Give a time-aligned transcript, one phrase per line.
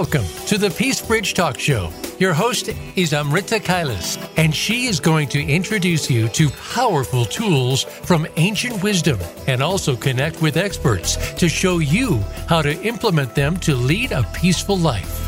[0.00, 1.92] Welcome to the Peace Bridge Talk Show.
[2.18, 7.84] Your host is Amrita Kailas, and she is going to introduce you to powerful tools
[7.84, 12.16] from ancient wisdom and also connect with experts to show you
[12.48, 15.20] how to implement them to lead a peaceful life.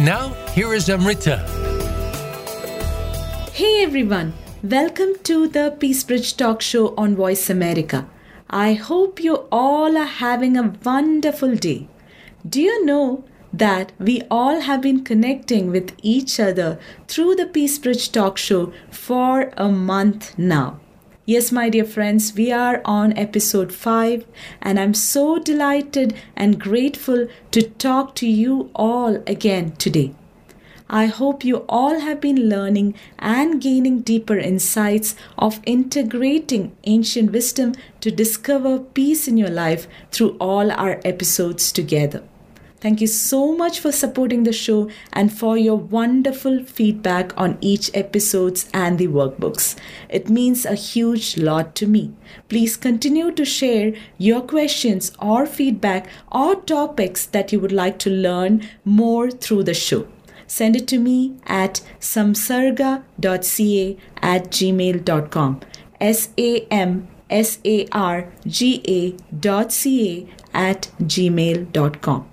[0.00, 1.36] Now, here is Amrita.
[3.52, 4.32] Hey everyone,
[4.64, 8.08] welcome to the Peace Bridge Talk Show on Voice America.
[8.50, 11.86] I hope you all are having a wonderful day.
[12.44, 13.22] Do you know
[13.52, 16.78] that we all have been connecting with each other
[17.08, 20.80] through the Peace Bridge Talk Show for a month now.
[21.26, 24.26] Yes, my dear friends, we are on episode 5,
[24.62, 30.14] and I'm so delighted and grateful to talk to you all again today.
[30.88, 37.74] I hope you all have been learning and gaining deeper insights of integrating ancient wisdom
[38.00, 42.24] to discover peace in your life through all our episodes together.
[42.80, 47.90] Thank you so much for supporting the show and for your wonderful feedback on each
[47.92, 49.76] episodes and the workbooks.
[50.08, 52.14] It means a huge lot to me.
[52.48, 58.10] Please continue to share your questions or feedback or topics that you would like to
[58.10, 60.06] learn more through the show.
[60.46, 65.60] Send it to me at samsarga.ca at gmail.com.
[66.00, 72.29] S A M S A R G A dot C A at gmail.com.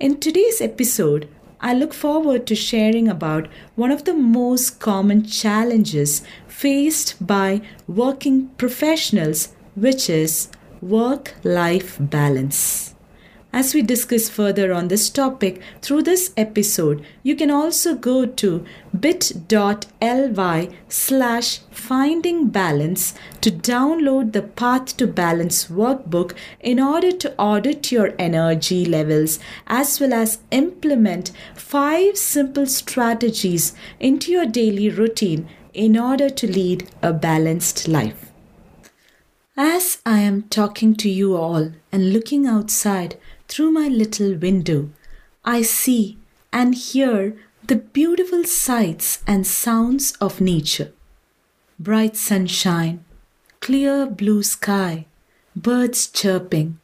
[0.00, 1.28] In today's episode,
[1.60, 8.46] I look forward to sharing about one of the most common challenges faced by working
[8.58, 12.94] professionals, which is work life balance.
[13.50, 18.64] As we discuss further on this topic through this episode, you can also go to
[18.98, 27.90] bit.ly slash finding balance to download the Path to Balance workbook in order to audit
[27.90, 35.98] your energy levels as well as implement five simple strategies into your daily routine in
[35.98, 38.26] order to lead a balanced life.
[39.56, 43.16] As I am talking to you all and looking outside,
[43.48, 44.90] through my little window,
[45.44, 46.18] I see
[46.52, 47.36] and hear
[47.66, 50.92] the beautiful sights and sounds of nature.
[51.78, 53.04] Bright sunshine,
[53.60, 55.06] clear blue sky,
[55.56, 56.78] birds chirping,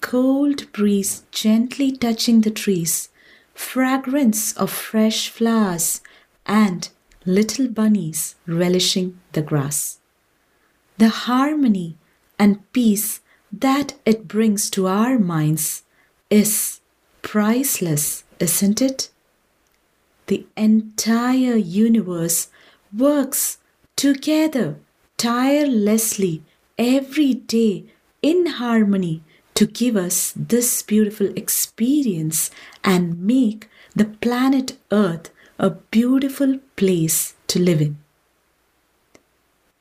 [0.00, 3.10] cold breeze gently touching the trees,
[3.54, 6.00] fragrance of fresh flowers,
[6.46, 6.88] and
[7.24, 9.98] little bunnies relishing the grass.
[10.98, 11.96] The harmony
[12.38, 13.20] and peace
[13.50, 15.83] that it brings to our minds
[16.30, 16.80] is
[17.22, 19.10] priceless, isn't it?
[20.26, 22.48] The entire universe
[22.96, 23.58] works
[23.96, 24.76] together
[25.16, 26.42] tirelessly
[26.78, 27.84] every day
[28.22, 29.22] in harmony
[29.54, 32.50] to give us this beautiful experience
[32.82, 37.98] and make the planet Earth a beautiful place to live in.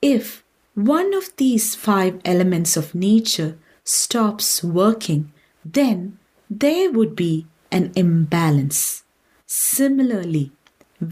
[0.02, 0.44] If
[0.76, 5.32] one of these five elements of nature stops working,
[5.66, 6.20] then
[6.60, 9.04] there would be an imbalance.
[9.46, 10.52] Similarly,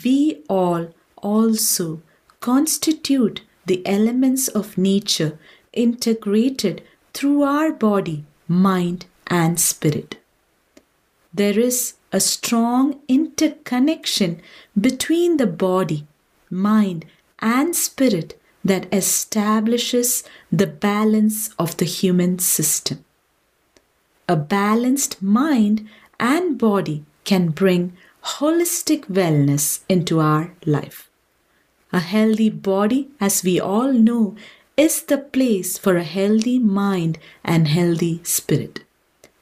[0.03, 2.01] we all also
[2.39, 5.39] constitute the elements of nature
[5.73, 10.17] integrated through our body, mind, and spirit.
[11.33, 14.41] There is a strong interconnection
[14.79, 16.05] between the body,
[16.49, 17.05] mind,
[17.39, 23.03] and spirit that establishes the balance of the human system.
[24.31, 31.09] A balanced mind and body can bring holistic wellness into our life.
[31.91, 34.37] A healthy body, as we all know,
[34.77, 38.85] is the place for a healthy mind and healthy spirit.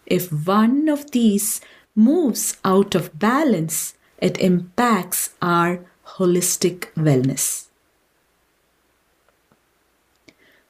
[0.07, 1.61] If one of these
[1.93, 5.85] moves out of balance, it impacts our
[6.17, 7.67] holistic wellness.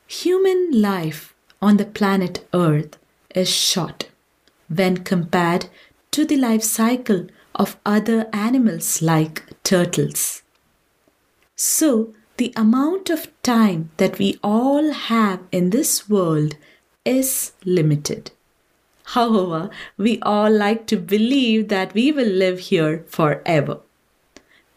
[0.07, 2.98] Human life on the planet Earth
[3.35, 4.09] is short
[4.67, 5.67] when compared
[6.11, 10.43] to the life cycle of other animals like turtles.
[11.55, 16.55] So, the amount of time that we all have in this world
[17.03, 18.31] is limited.
[19.03, 23.79] However, we all like to believe that we will live here forever.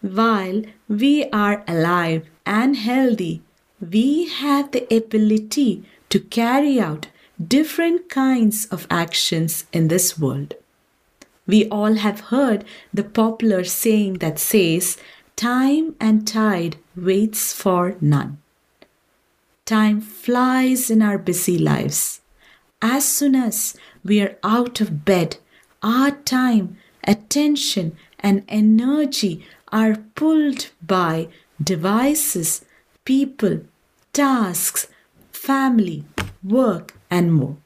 [0.01, 3.43] While we are alive and healthy,
[3.81, 7.07] we have the ability to carry out
[7.49, 10.55] different kinds of actions in this world.
[11.47, 14.97] We all have heard the popular saying that says,
[15.37, 18.39] Time and tide waits for none.
[19.65, 22.21] Time flies in our busy lives.
[22.81, 23.75] As soon as
[24.05, 25.39] we are out of bed,
[25.83, 31.29] our time attention, and energy are pulled by
[31.63, 32.65] devices,
[33.05, 33.61] people,
[34.13, 34.87] tasks,
[35.33, 36.05] family,
[36.45, 37.57] work, and more.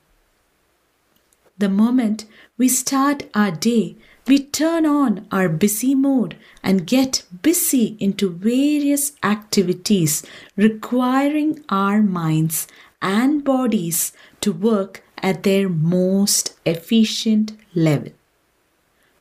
[1.57, 2.27] The moment
[2.59, 3.97] we start our day,
[4.27, 10.27] we turn on our busy mode and get busy into various activities
[10.57, 12.67] requiring our minds
[13.01, 18.13] and bodies to work at their most efficient level.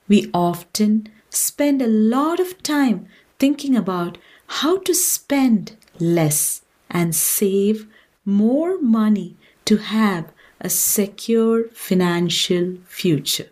[0.07, 3.06] We often spend a lot of time
[3.38, 4.18] thinking about
[4.60, 7.88] how to spend less and save
[8.25, 10.32] more money to have
[10.62, 13.50] a secure financial future.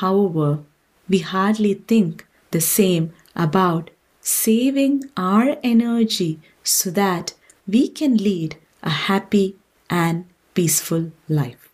[0.00, 0.60] However,
[1.08, 7.34] we hardly think the same about saving our energy so that
[7.66, 9.56] we can lead a happy
[9.90, 10.24] and
[10.54, 11.68] peaceful life.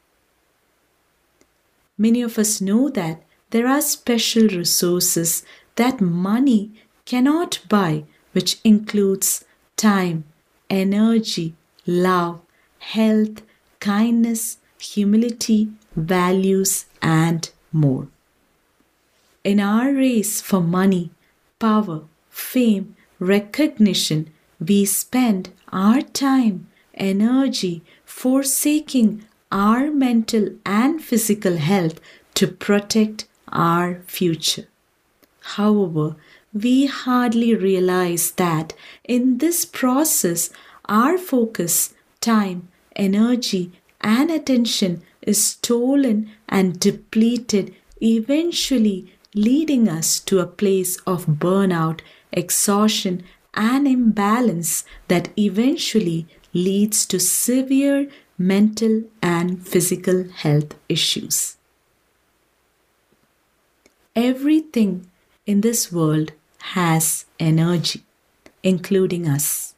[1.97, 5.45] Many of us know that there are special resources
[5.77, 6.73] that money
[7.05, 9.45] cannot buy, which includes
[9.77, 10.25] time,
[10.69, 11.55] energy,
[11.87, 12.41] love,
[12.81, 13.43] health,
[13.79, 18.09] kindness, humility, values, and more.
[19.45, 21.11] In our race for money,
[21.59, 32.01] power, fame, recognition, we spend our time, energy forsaking our mental and physical health
[32.35, 34.67] to protect our future.
[35.57, 36.17] However,
[36.53, 38.75] we hardly realize that
[39.05, 40.51] in this process,
[40.87, 50.47] our focus, time, energy, and attention is stolen and depleted, eventually leading us to a
[50.47, 52.01] place of burnout,
[52.33, 53.23] exhaustion,
[53.55, 58.09] and imbalance that eventually leads to severe
[58.39, 61.57] mental and physical health issues.
[64.17, 65.11] Everything
[65.47, 66.33] in this world
[66.75, 68.03] has energy,
[68.63, 69.75] including us.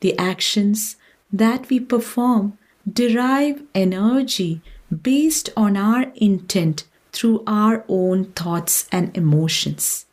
[0.00, 0.96] The actions
[1.34, 2.56] that we perform
[2.90, 4.62] derive energy
[5.02, 10.06] based on our intent through our own thoughts and emotions.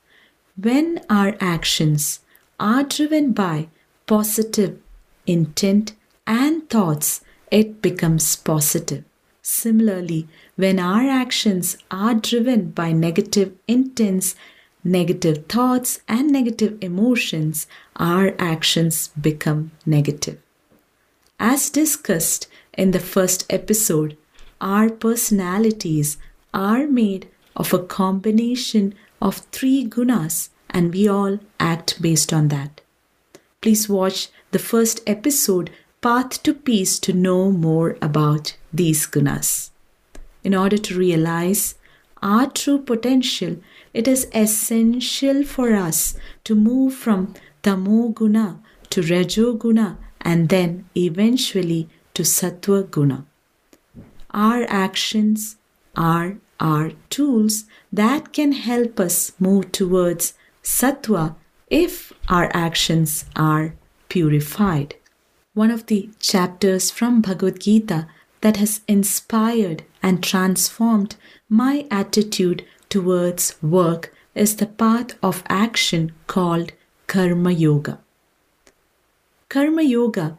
[0.55, 2.21] When our actions
[2.59, 3.67] are driven by
[4.07, 4.79] positive
[5.27, 5.93] intent
[6.25, 7.21] and thoughts,
[7.51, 9.03] it becomes positive.
[9.43, 14.35] Similarly, when our actions are driven by negative intents,
[14.83, 20.39] negative thoughts, and negative emotions, our actions become negative.
[21.43, 22.47] As discussed
[22.77, 24.15] in the first episode,
[24.61, 26.17] our personalities
[26.53, 32.81] are made of a combination of three gunas, and we all act based on that.
[33.59, 39.71] Please watch the first episode, Path to Peace, to know more about these gunas.
[40.43, 41.73] In order to realize
[42.21, 43.57] our true potential,
[43.95, 47.33] it is essential for us to move from
[47.63, 48.59] tamo guna
[48.91, 53.25] to rajo guna and then eventually to sattva guna.
[54.31, 55.57] Our actions
[55.95, 60.33] are our tools that can help us move towards
[60.63, 61.35] sattva
[61.69, 63.73] if our actions are
[64.09, 64.95] purified.
[65.53, 68.07] One of the chapters from Bhagavad Gita
[68.41, 71.15] that has inspired and transformed
[71.49, 76.71] my attitude towards work is the path of action called
[77.07, 77.99] Karma Yoga.
[79.51, 80.37] Karma Yoga,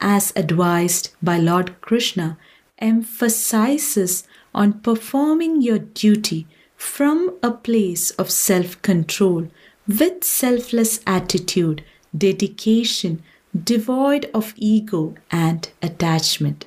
[0.00, 2.36] as advised by Lord Krishna,
[2.80, 9.46] emphasizes on performing your duty from a place of self control
[9.86, 11.84] with selfless attitude,
[12.26, 13.22] dedication,
[13.54, 16.66] devoid of ego and attachment.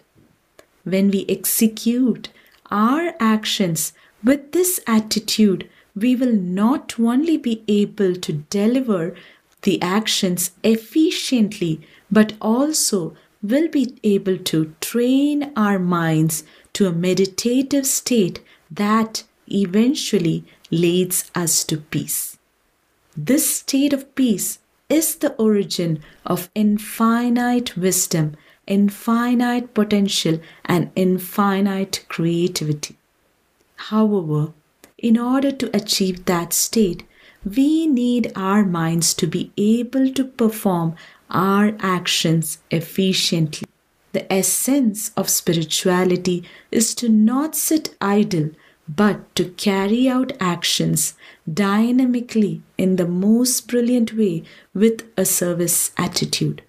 [0.86, 2.30] When we execute
[2.72, 3.92] our actions
[4.24, 9.14] with this attitude, we will not only be able to deliver
[9.64, 17.86] the actions efficiently, but also will be able to train our minds to a meditative
[17.86, 18.40] state
[18.70, 22.38] that eventually leads us to peace.
[23.18, 28.36] This state of peace is the origin of infinite wisdom
[28.68, 32.96] infinite potential and infinite creativity.
[33.76, 34.54] However,
[34.98, 37.04] in order to achieve that state,
[37.44, 40.96] we need our minds to be able to perform
[41.30, 43.68] our actions efficiently.
[44.14, 48.52] The essence of spirituality is to not sit idle
[48.88, 51.16] but to carry out actions
[51.52, 54.44] dynamically in the most brilliant way
[54.74, 56.62] with a service attitude.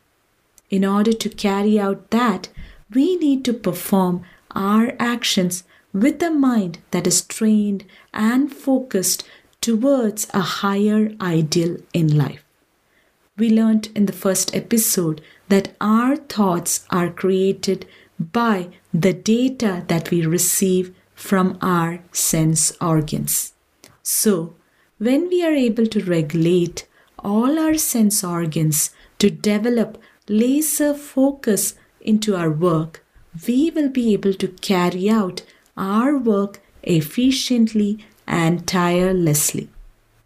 [0.71, 2.49] In order to carry out that,
[2.95, 4.23] we need to perform
[4.55, 9.25] our actions with a mind that is trained and focused
[9.63, 12.45] towards a higher ideal in life.
[13.39, 17.87] We learned in the first episode that our thoughts are created
[18.19, 23.55] by the data that we receive from our sense organs.
[24.03, 24.55] So,
[24.99, 26.87] when we are able to regulate
[27.19, 33.05] all our sense organs to develop laser focus into our work,
[33.47, 35.43] we will be able to carry out
[35.77, 39.69] our work efficiently and tirelessly.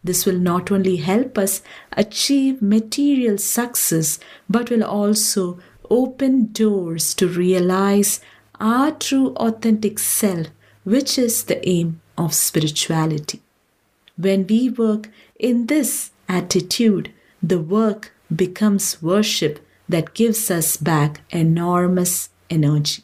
[0.05, 1.61] This will not only help us
[1.93, 5.59] achieve material success, but will also
[5.91, 8.21] open doors to realize
[8.61, 10.47] our true authentic self,
[10.85, 13.43] which is the aim of spirituality.
[14.17, 15.09] When we work
[15.39, 19.59] in this attitude, the work becomes worship
[19.89, 23.03] that gives us back enormous energy.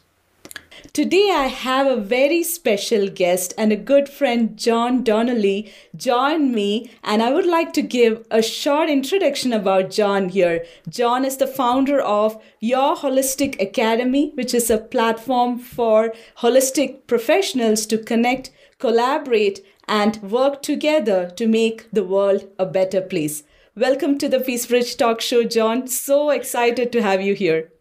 [0.93, 6.91] Today, I have a very special guest and a good friend, John Donnelly, join me,
[7.03, 10.63] and I would like to give a short introduction about John here.
[10.87, 17.87] John is the founder of Your Holistic Academy, which is a platform for holistic professionals
[17.87, 23.41] to connect, collaborate, and work together to make the world a better place.
[23.75, 25.87] Welcome to the Peace Bridge Talk Show, John.
[25.87, 27.72] So excited to have you here.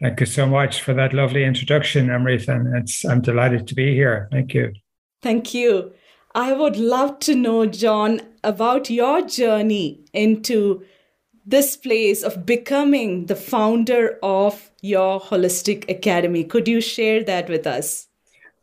[0.00, 2.52] Thank you so much for that lovely introduction, Amrita.
[2.52, 4.28] And it's, I'm delighted to be here.
[4.32, 4.72] Thank you.
[5.22, 5.92] Thank you.
[6.34, 10.82] I would love to know, John, about your journey into
[11.44, 16.44] this place of becoming the founder of your Holistic Academy.
[16.44, 18.06] Could you share that with us?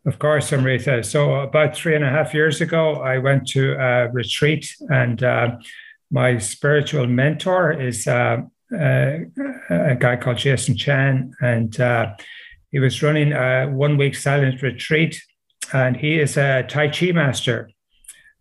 [0.06, 1.04] Of course, Amrita.
[1.04, 5.58] So, about three and a half years ago, I went to a retreat, and uh,
[6.10, 8.38] my spiritual mentor is uh, uh,
[8.72, 12.16] a guy called Jason Chan, and uh,
[12.72, 15.22] he was running a one week silent retreat.
[15.74, 17.70] And he is a Tai Chi master.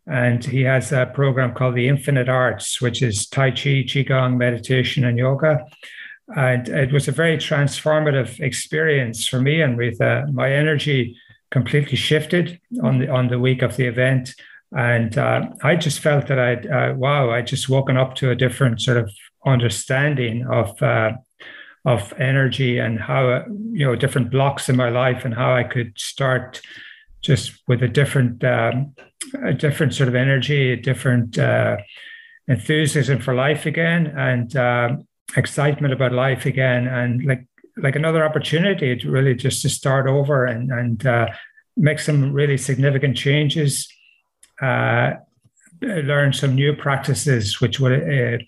[0.07, 5.05] And he has a program called the Infinite Arts, which is Tai Chi, Qigong, meditation,
[5.05, 5.65] and yoga.
[6.37, 10.27] And it was a very transformative experience for me Amrita.
[10.33, 11.17] My energy
[11.51, 14.35] completely shifted on the on the week of the event.
[14.77, 18.35] And uh, I just felt that I'd, uh, wow, I just woken up to a
[18.37, 19.11] different sort of
[19.47, 21.13] understanding of uh,
[21.85, 25.97] of energy and how you know different blocks in my life and how I could
[25.99, 26.61] start
[27.23, 28.95] just with a different um,
[29.45, 31.77] a different sort of energy, a different uh,
[32.49, 34.97] enthusiasm for life again, and uh,
[35.37, 40.45] excitement about life again, and like like another opportunity to really just to start over
[40.45, 41.29] and and uh,
[41.77, 43.89] make some really significant changes.
[44.61, 45.13] Uh,
[45.83, 48.39] learn some new practices which would uh,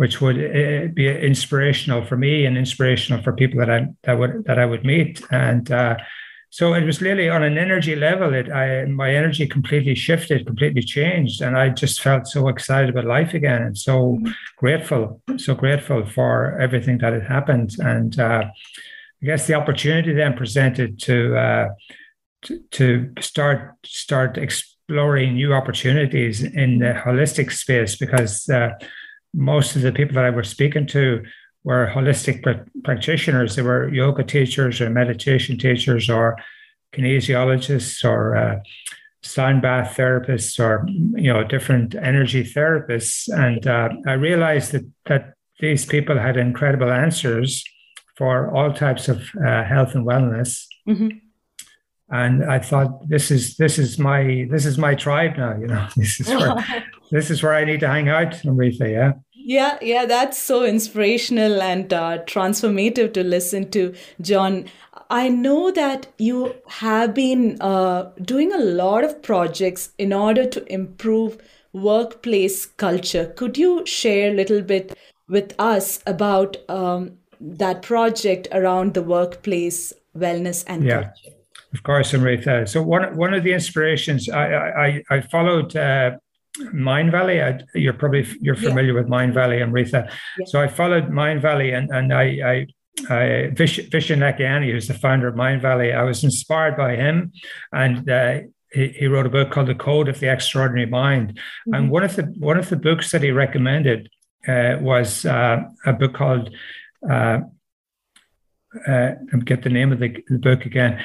[0.00, 4.44] which would uh, be inspirational for me and inspirational for people that I that would
[4.46, 5.20] that I would meet.
[5.30, 5.98] And uh,
[6.48, 8.32] so it was really on an energy level.
[8.32, 13.04] It I my energy completely shifted, completely changed, and I just felt so excited about
[13.04, 14.18] life again, and so
[14.56, 17.76] grateful, so grateful for everything that had happened.
[17.78, 18.44] And uh,
[19.22, 21.68] I guess the opportunity then presented to, uh,
[22.44, 28.70] to to start start exploring new opportunities in the holistic space because uh,
[29.32, 31.22] most of the people that I was speaking to
[31.64, 32.42] were holistic
[32.84, 33.56] practitioners.
[33.56, 36.36] They were yoga teachers or meditation teachers or
[36.94, 38.60] kinesiologists or uh,
[39.22, 43.28] sound bath therapists or you know different energy therapists.
[43.28, 47.62] And uh, I realized that that these people had incredible answers
[48.16, 50.66] for all types of uh, health and wellness.
[50.88, 51.08] Mm-hmm.
[52.12, 55.56] And I thought this is this is my this is my tribe now.
[55.56, 56.56] You know this is where
[57.10, 58.88] this is where I need to hang out, Amrita.
[58.88, 59.12] Yeah.
[59.32, 64.66] Yeah, yeah, that's so inspirational and uh, transformative to listen to, John.
[65.08, 70.72] I know that you have been uh, doing a lot of projects in order to
[70.72, 71.38] improve
[71.72, 73.32] workplace culture.
[73.36, 74.96] Could you share a little bit
[75.28, 81.02] with us about um, that project around the workplace wellness and yeah.
[81.02, 81.36] culture?
[81.72, 82.66] Of course, Amrita.
[82.66, 84.46] So one one of the inspirations I
[84.86, 86.16] I, I followed uh,
[86.58, 87.42] Mindvalley.
[87.42, 89.00] I, you're probably you're familiar yeah.
[89.00, 90.08] with Mindvalley, Amrita.
[90.38, 90.44] Yeah.
[90.46, 92.66] So I followed Mindvalley, and and I I.
[93.08, 97.32] I Vish, Vishen who's the founder of Mindvalley, I was inspired by him,
[97.72, 98.40] and uh,
[98.72, 101.30] he, he, wrote a book called The Code of the Extraordinary Mind.
[101.30, 101.74] Mm-hmm.
[101.74, 104.10] And one of the one of the books that he recommended
[104.46, 106.50] uh, was uh, a book called
[107.08, 107.40] uh,
[108.86, 109.12] uh,
[109.44, 111.04] get the name of the, the book again.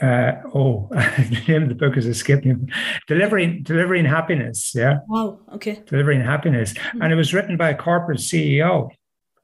[0.00, 2.72] Uh, oh, the name of the book is escaping me.
[3.06, 4.72] Delivering, delivering happiness.
[4.74, 4.98] Yeah.
[5.08, 5.40] Wow.
[5.54, 5.82] Okay.
[5.86, 7.02] Delivering happiness, mm.
[7.02, 8.90] and it was written by a corporate CEO.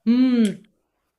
[0.07, 0.65] Mm.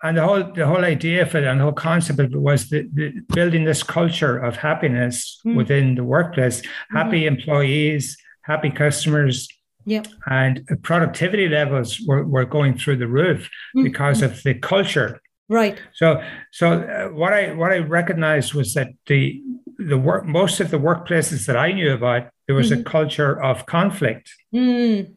[0.02, 2.68] and the whole the whole idea of it and the whole concept of it was
[2.68, 5.54] the, the building this culture of happiness mm.
[5.54, 6.96] within the workplace, mm-hmm.
[6.96, 9.46] happy employees, happy customers,
[9.84, 10.06] Yep.
[10.26, 13.84] And productivity levels were, were going through the roof mm-hmm.
[13.84, 15.20] because of the culture.
[15.52, 15.78] Right.
[15.92, 19.42] So, so uh, what I what I recognized was that the
[19.76, 22.80] the work most of the workplaces that I knew about there was mm-hmm.
[22.80, 25.12] a culture of conflict, mm.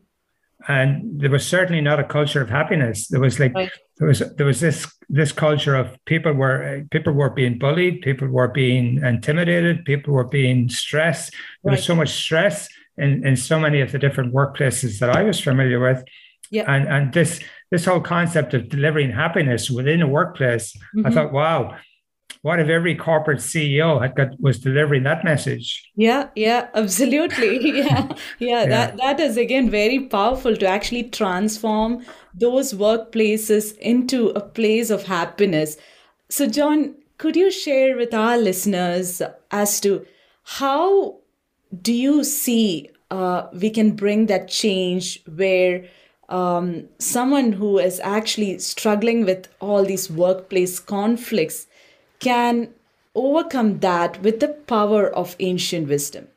[0.68, 3.08] and there was certainly not a culture of happiness.
[3.08, 3.72] There was like right.
[3.98, 8.28] there was there was this this culture of people were people were being bullied, people
[8.28, 11.32] were being intimidated, people were being stressed.
[11.32, 11.78] There right.
[11.78, 15.40] was so much stress in, in so many of the different workplaces that I was
[15.40, 16.04] familiar with.
[16.52, 16.66] Yeah.
[16.68, 17.40] And and this
[17.76, 21.06] this whole concept of delivering happiness within a workplace, mm-hmm.
[21.06, 21.76] I thought, wow,
[22.42, 25.92] what if every corporate CEO had got was delivering that message?
[25.96, 27.72] Yeah, yeah, absolutely.
[27.80, 28.66] yeah, yeah, yeah.
[28.66, 35.04] That that is again very powerful to actually transform those workplaces into a place of
[35.04, 35.76] happiness.
[36.30, 40.06] So, John, could you share with our listeners as to
[40.44, 41.18] how
[41.82, 45.86] do you see uh, we can bring that change where
[46.30, 51.68] um, someone who is actually struggling with all these workplace conflicts
[52.20, 52.70] can
[53.14, 56.28] overcome that with the power of ancient wisdom?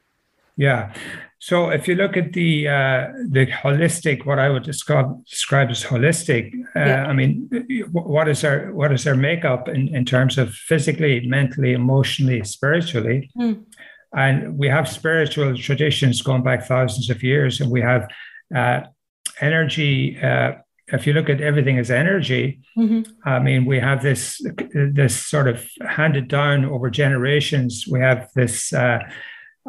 [0.56, 0.92] Yeah.
[1.40, 5.84] So if you look at the uh, the holistic, what I would describe describe as
[5.84, 7.06] holistic, uh, yeah.
[7.06, 7.48] I mean,
[7.92, 13.30] what is our what is our makeup in, in terms of physically, mentally, emotionally, spiritually?
[13.38, 13.64] Mm.
[14.16, 18.08] And we have spiritual traditions going back thousands of years, and we have
[18.54, 18.80] uh,
[19.40, 20.18] energy.
[20.20, 20.52] Uh,
[20.88, 23.02] if you look at everything as energy, mm-hmm.
[23.28, 24.40] I mean, we have this
[24.72, 27.86] this sort of handed down over generations.
[27.86, 29.00] We have this uh,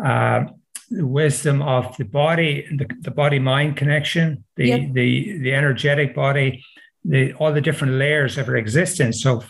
[0.01, 0.45] uh
[0.91, 4.93] wisdom of the body, the, the body mind connection, the yep.
[4.93, 6.63] the the energetic body,
[7.03, 9.21] the all the different layers of our existence.
[9.21, 9.43] So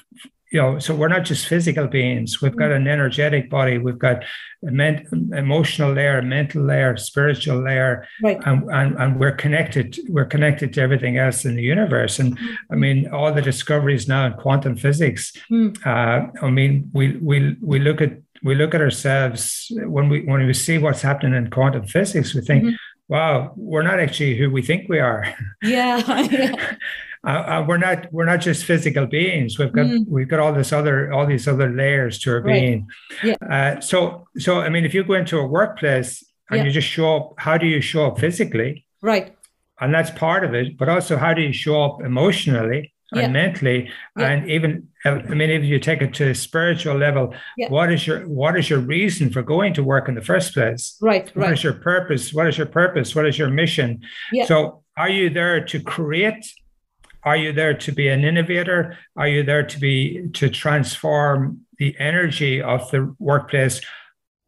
[0.52, 2.42] you know, so we're not just physical beings.
[2.42, 3.78] We've got an energetic body.
[3.78, 4.24] We've got
[4.68, 8.40] a men- emotional layer, mental layer, spiritual layer, right.
[8.46, 10.00] and, and and we're connected.
[10.08, 12.18] We're connected to everything else in the universe.
[12.18, 12.74] And mm-hmm.
[12.74, 15.34] I mean, all the discoveries now in quantum physics.
[15.52, 15.78] Mm.
[15.86, 20.46] Uh, I mean, we we we look at we look at ourselves when we when
[20.46, 22.34] we see what's happening in quantum physics.
[22.34, 22.64] We think.
[22.64, 22.76] Mm-hmm.
[23.08, 25.34] Wow, we're not actually who we think we are.
[25.64, 26.54] Yeah.
[27.26, 29.60] uh, uh, we're not we're not just physical beings.
[29.60, 30.08] We've got mm.
[30.08, 32.54] we've got all this other all these other layers to our right.
[32.54, 32.88] being.
[33.24, 33.36] Yeah.
[33.42, 36.64] Uh, so so I mean, if you go into a workplace and yeah.
[36.66, 38.86] you just show up, how do you show up physically?
[39.02, 39.36] Right.
[39.82, 40.78] And that's part of it.
[40.78, 42.94] But also, how do you show up emotionally?
[43.12, 43.28] and yeah.
[43.28, 44.28] mentally yeah.
[44.28, 47.68] and even i mean if you take it to a spiritual level yeah.
[47.70, 50.98] what is your what is your reason for going to work in the first place
[51.02, 51.54] right what right.
[51.54, 54.00] is your purpose what is your purpose what is your mission
[54.46, 56.54] so are you there to create
[57.24, 58.98] are you there to be an innovator?
[59.16, 63.82] Are you there to be to transform the energy of the workplace,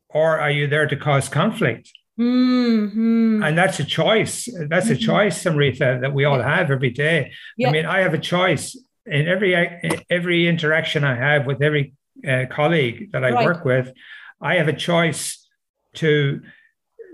[0.10, 1.92] or are you there to cause conflict?
[2.20, 3.44] Mm-hmm.
[3.44, 4.48] And that's a choice.
[4.70, 4.94] That's mm-hmm.
[4.94, 7.32] a choice, Amrita, that we all have every day.
[7.58, 7.70] Yeah.
[7.70, 9.56] I mean, I have a choice in every
[10.10, 11.94] every interaction I have with every
[12.28, 13.46] uh, colleague that I right.
[13.46, 13.92] work with.
[14.42, 15.48] I have a choice
[15.96, 16.42] to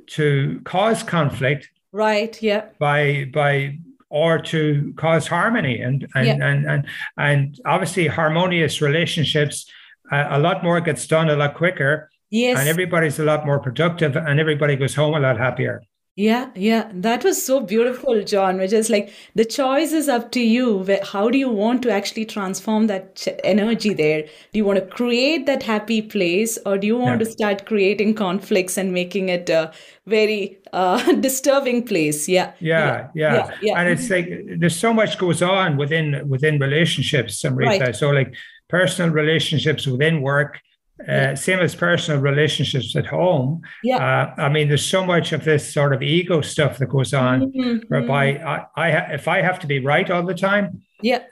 [0.08, 3.78] to cause conflict right yeah by by
[4.10, 5.82] or to cause harmony.
[5.82, 6.34] And and yeah.
[6.42, 6.86] and, and
[7.18, 9.70] and obviously harmonious relationships
[10.12, 12.10] uh, a lot more gets done a lot quicker.
[12.30, 12.60] Yes.
[12.60, 15.82] And everybody's a lot more productive and everybody goes home a lot happier
[16.18, 18.58] yeah, yeah, that was so beautiful, John.
[18.58, 20.84] Which is like the choice is up to you.
[21.04, 24.24] How do you want to actually transform that energy there?
[24.24, 27.26] Do you want to create that happy place, or do you want yeah.
[27.26, 29.72] to start creating conflicts and making it a
[30.08, 32.28] very uh, disturbing place?
[32.28, 32.54] Yeah.
[32.60, 33.80] Yeah, yeah, yeah, yeah.
[33.80, 34.28] And it's like
[34.58, 37.86] there's so much goes on within within relationships, Amrita.
[37.86, 37.96] Right.
[37.96, 38.34] So like
[38.70, 40.62] personal relationships within work,
[41.08, 43.62] uh, same as personal relationships at home.
[43.84, 43.98] Yeah.
[44.38, 47.52] Uh, I mean, there's so much of this sort of ego stuff that goes on,
[47.52, 47.86] mm-hmm.
[47.88, 51.24] whereby I, I if I have to be right all the time, yeah,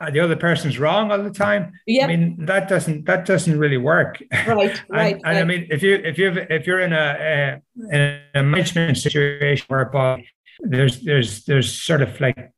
[0.00, 1.72] uh, the other person's wrong all the time.
[1.86, 2.04] Yeah.
[2.04, 4.22] I mean, that doesn't that doesn't really work.
[4.46, 4.70] Right.
[4.70, 5.14] and, right.
[5.14, 5.36] And right.
[5.36, 7.60] I mean, if you if you if you're in a,
[7.90, 10.24] a in a management situation whereby
[10.60, 12.52] there's there's there's sort of like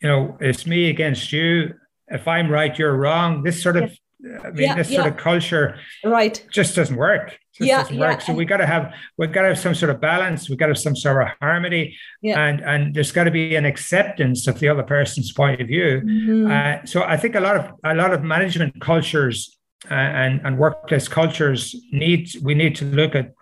[0.00, 1.74] you know it's me against you.
[2.08, 3.42] If I'm right, you're wrong.
[3.42, 3.96] This sort of yeah
[4.44, 5.02] I mean, yeah, this yeah.
[5.02, 7.38] sort of culture right just doesn't work.
[7.54, 8.20] Just yeah, doesn't work.
[8.20, 10.48] So we got to have we've got to have some sort of balance.
[10.48, 12.40] We got to have some sort of harmony, yeah.
[12.40, 16.02] and and there's got to be an acceptance of the other person's point of view.
[16.04, 16.50] Mm-hmm.
[16.50, 19.58] Uh, so I think a lot of a lot of management cultures
[19.90, 23.32] uh, and and workplace cultures need we need to look at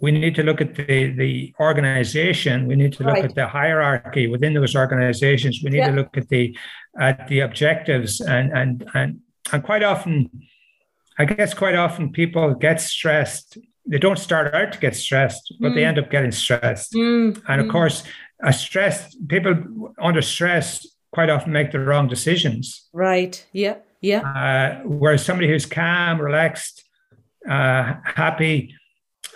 [0.00, 2.66] we need to look at the the organization.
[2.66, 3.24] We need to look Right.
[3.24, 5.60] at the hierarchy within those organizations.
[5.62, 5.90] We need Yeah.
[5.90, 6.56] to look at the
[6.98, 9.20] at the objectives and and and
[9.52, 10.30] and quite often,
[11.18, 13.58] I guess quite often people get stressed.
[13.86, 15.88] They don't start out to get stressed, but they Mm.
[15.88, 16.92] end up getting stressed.
[16.92, 17.72] Mm, And of mm.
[17.72, 18.04] course,
[18.42, 22.88] a stress people under stress quite often make the wrong decisions.
[22.92, 23.44] Right.
[23.52, 23.76] Yeah.
[24.00, 24.20] Yeah.
[24.20, 26.84] Uh, whereas somebody who's calm, relaxed,
[27.48, 28.74] uh, happy,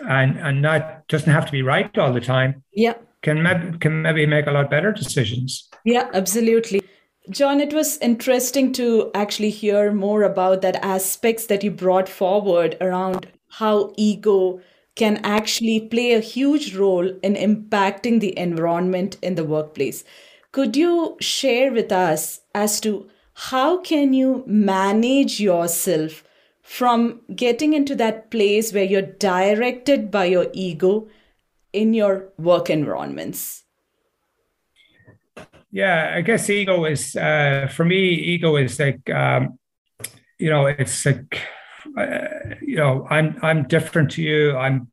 [0.09, 2.95] and and not doesn't have to be right all the time Yeah.
[3.23, 5.69] can maybe can maybe make a lot better decisions.
[5.85, 6.83] Yeah, absolutely.
[7.31, 12.77] John, it was interesting to actually hear more about that aspects that you brought forward
[12.81, 14.61] around how ego
[14.97, 20.03] can actually play a huge role in impacting the environment in the workplace.
[20.51, 26.25] Could you share with us as to how can you manage yourself
[26.61, 31.09] from getting into that place where you're directed by your ego
[31.73, 33.62] in your work environments?
[35.73, 38.11] Yeah, I guess ego is uh, for me.
[38.11, 39.59] Ego is like um,
[40.39, 41.41] you know, it's like
[41.99, 42.19] uh,
[42.61, 44.55] you know, I'm I'm different to you.
[44.57, 44.89] I'm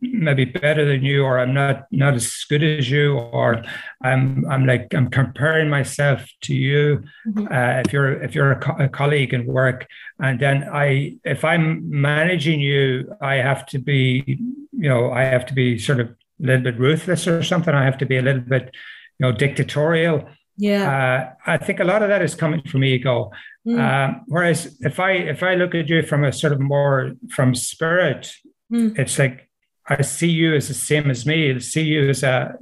[0.00, 3.62] maybe better than you, or I'm not not as good as you, or
[4.02, 7.04] I'm I'm like I'm comparing myself to you.
[7.28, 7.46] Mhm.
[7.50, 9.86] Uh, if you're if you're a, co- a colleague in work,
[10.20, 14.38] and then I if I'm managing you, I have to be
[14.72, 16.14] you know I have to be sort of a
[16.46, 17.72] little bit ruthless or something.
[17.72, 18.74] I have to be a little bit
[19.18, 20.28] you know dictatorial.
[20.56, 21.34] Yeah.
[21.46, 23.30] Uh, I think a lot of that is coming from ego.
[23.66, 23.80] Mm.
[23.80, 27.54] Um, whereas if I if I look at you from a sort of more from
[27.54, 28.32] spirit,
[28.72, 28.98] Mm.
[28.98, 29.48] it's like
[29.86, 31.54] I see you as the same as me.
[31.54, 32.56] I see you as a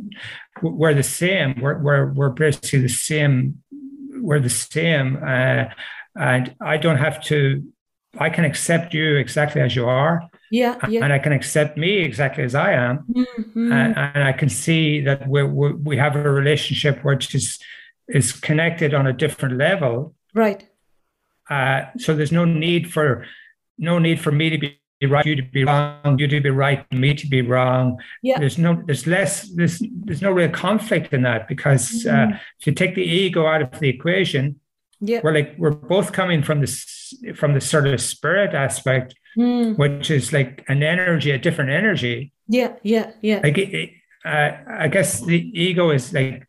[0.62, 1.60] we're the same.
[1.60, 3.62] We're we're we're basically the same.
[4.14, 5.64] We're the same, uh,
[6.16, 7.62] and I don't have to.
[8.18, 11.02] I can accept you exactly as you are, Yeah, yeah.
[11.02, 13.72] and I can accept me exactly as I am Mhm.
[13.72, 15.42] and, and I can see that we
[15.88, 17.58] we have a relationship which is
[18.08, 20.14] is connected on a different level.
[20.34, 20.62] Right.
[21.48, 23.24] Uh, so there's no need for
[23.78, 24.78] no need for me to be
[25.14, 27.98] right, you to be wrong, you to be right, me to be wrong.
[28.22, 28.38] Yeah.
[28.38, 32.40] There's no there's less there's there's no real conflict in that because uh, Mhm.
[32.60, 34.44] if you take the ego out of the equation,
[35.00, 35.20] Yeah.
[35.24, 36.76] we're like we're both coming from this
[37.34, 39.78] from the sort of spirit aspect, Mm.
[39.78, 42.32] which is like an energy, a different energy.
[42.48, 43.40] Yeah, yeah, yeah.
[43.42, 43.90] like it,
[44.24, 46.46] uh, I guess the ego is like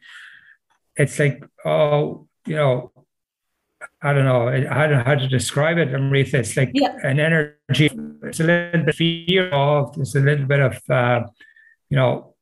[0.98, 2.92] it's like oh you know
[4.02, 6.96] I don't know I don't know how to describe it Amrita it's like Yeah.
[7.04, 7.90] an energy
[8.24, 11.22] it's a little bit of fear of It's a little bit of uh,
[11.90, 12.36] you know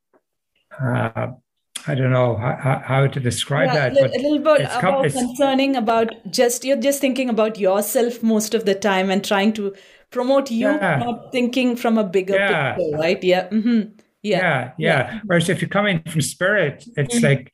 [0.79, 1.27] uh,
[1.87, 4.93] I don't know how, how to describe Yeah, that a, but a little bit com-
[4.95, 9.23] about it's- concerning about just you're just thinking about yourself most of the time and
[9.23, 9.73] trying to
[10.11, 10.97] promote you, Yeah.
[10.99, 12.73] not thinking from a bigger Yeah.
[12.75, 13.23] picture, right?
[13.23, 13.47] Yeah.
[13.49, 13.81] hmm
[14.23, 14.39] Yeah.
[14.39, 15.19] yeah, yeah.
[15.25, 17.23] Whereas if you're coming from spirit, it's Mhm.
[17.23, 17.51] like,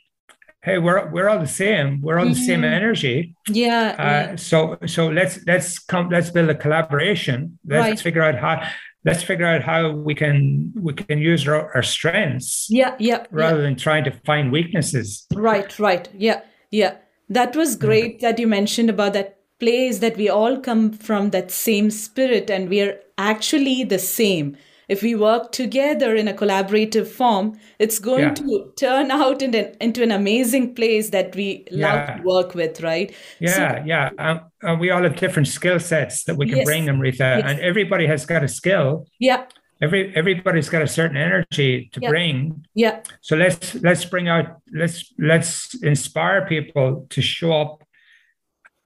[0.62, 2.02] hey, we're we're all the same.
[2.02, 2.74] We're all the same Mhm.
[2.80, 3.36] energy.
[3.48, 3.96] Yeah.
[3.98, 4.34] yeah.
[4.34, 7.58] Uh, so so let's let's come let's build a collaboration.
[7.66, 8.00] Let's Right.
[8.00, 8.62] figure out how
[9.06, 13.26] let's figure out how we can we can use our, our strengths Yeah, yeah, yeah.
[13.32, 15.26] rather than trying to find weaknesses.
[15.34, 16.10] Right, right.
[16.18, 16.42] Yeah,
[16.72, 16.96] yeah.
[17.30, 21.52] That was great that you mentioned about that place that we all come from that
[21.52, 24.58] same spirit and we are actually the same.
[24.88, 28.34] If we work together in a collaborative form, it's going Yeah.
[28.36, 32.18] to turn out in an, into an amazing place that we love Yeah.
[32.18, 33.14] to work with, right?
[33.40, 34.12] Yeah, yeah.
[34.18, 37.44] Um, and we all have different skill sets that we can Yes, bring, Amrita, yes.
[37.46, 39.08] and everybody has got a skill.
[39.20, 39.44] Yeah,
[39.80, 42.10] Every everybody's got a certain energy to Yeah.
[42.10, 42.66] bring.
[42.74, 47.84] yeah, So let's let's bring out let's let's inspire people to show up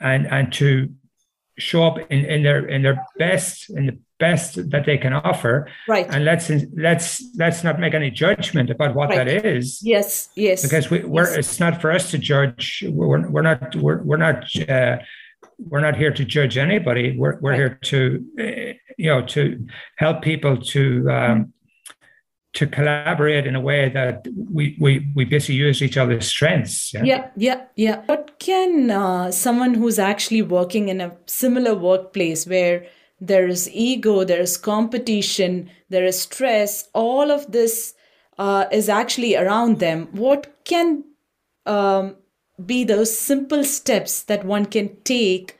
[0.02, 0.90] and and to
[1.58, 5.68] show up in, in their in their best in the best that they can offer
[5.88, 6.08] right.
[6.14, 9.26] and let's let's let's not make any judgment about what Right.
[9.26, 10.62] that is yes, yes.
[10.62, 11.38] because we, we're Yes.
[11.38, 14.98] it's not for us to judge we're, we're not we're, we're not uh,
[15.58, 17.58] we're not here to judge anybody we're, we're Right.
[17.60, 19.66] here to uh, you know to
[19.98, 21.54] help people to um,
[22.54, 27.04] to collaborate in a way that we we we basically use each other's strengths yeah,
[27.04, 28.02] Yeah, yeah, yeah.
[28.08, 32.86] What can uh, someone who's actually working in a similar workplace where
[33.22, 37.94] there is ego, there is competition, there is stress, all of this
[38.38, 41.04] uh, is actually around them, what can
[41.68, 42.16] um,
[42.66, 45.60] be those simple steps that one can take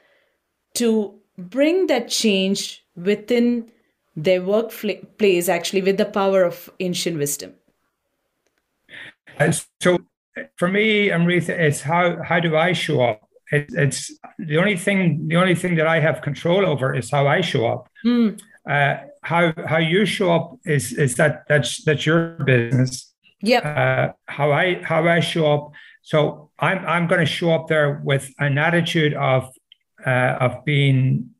[0.74, 3.72] to bring that change within
[4.16, 7.54] their workplace, actually, with the power of ancient wisdom?
[9.40, 9.98] Uh, so
[10.58, 15.28] for me amrita it's how how do i show up it, it's the only thing
[15.28, 18.98] the only thing that i have control over is how i show up Mm, uh,
[19.22, 23.14] how how you show up is is that that's that's your business.
[23.42, 23.66] Yep.
[23.66, 25.72] Uh, how I how I show up.
[26.02, 29.50] So I'm I'm going to show up there with an attitude of
[30.06, 31.32] uh, of being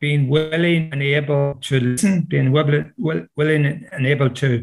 [0.00, 4.62] being willing and able to listen, being willing, willing and able to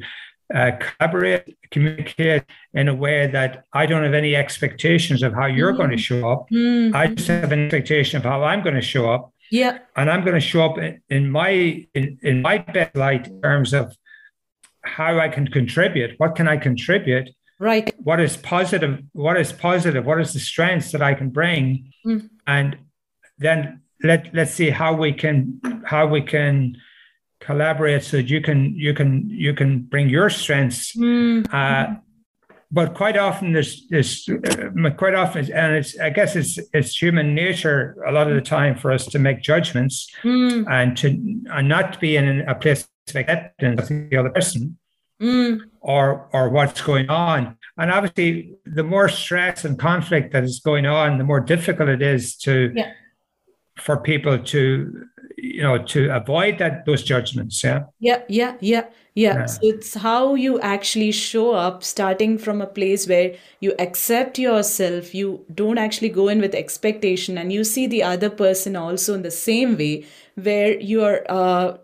[0.54, 2.44] uh, collaborate, communicate
[2.74, 5.78] in a way that I don't have any expectations of how you're mm.
[5.78, 6.50] going to show up.
[6.52, 6.94] Mm.
[6.94, 9.34] I just have an expectation of how I'm going to show up.
[9.52, 9.80] Yeah.
[9.96, 13.42] And I'm going to show up in, in my in, in my best light in
[13.42, 13.96] terms of
[14.82, 16.16] how I can contribute.
[16.20, 17.30] What can I contribute?
[17.60, 17.94] Right.
[17.98, 19.02] What is positive?
[19.14, 20.06] What is positive?
[20.06, 21.92] What is the strengths that I can bring?
[22.06, 22.30] Mm.
[22.46, 22.78] And
[23.38, 26.78] then let let's see how we can how we can
[27.40, 31.46] collaborate so that you can you can you can bring your strengths mm.
[31.54, 31.96] uh,
[32.72, 37.36] but quite often there's this uh, quite often and it's i guess it's it's human
[37.36, 40.66] nature a lot of the time for us to make judgments mm.
[40.70, 41.08] and to
[41.52, 44.78] and not be in a place of acceptance of the other person
[45.22, 45.60] mm.
[45.82, 50.86] or or what's going on and obviously the more stress and conflict that is going
[50.86, 52.92] on the more difficult it is to yeah
[53.78, 55.06] for people to
[55.38, 57.84] you know to avoid that those judgments yeah?
[58.00, 58.86] Yeah yeah yeah
[59.16, 59.46] yeah.
[59.46, 65.14] So it's how you actually show up starting from a place where you accept yourself
[65.16, 69.22] you don't actually go in with expectation and you see the other person also in
[69.22, 71.78] the same way where you are uh,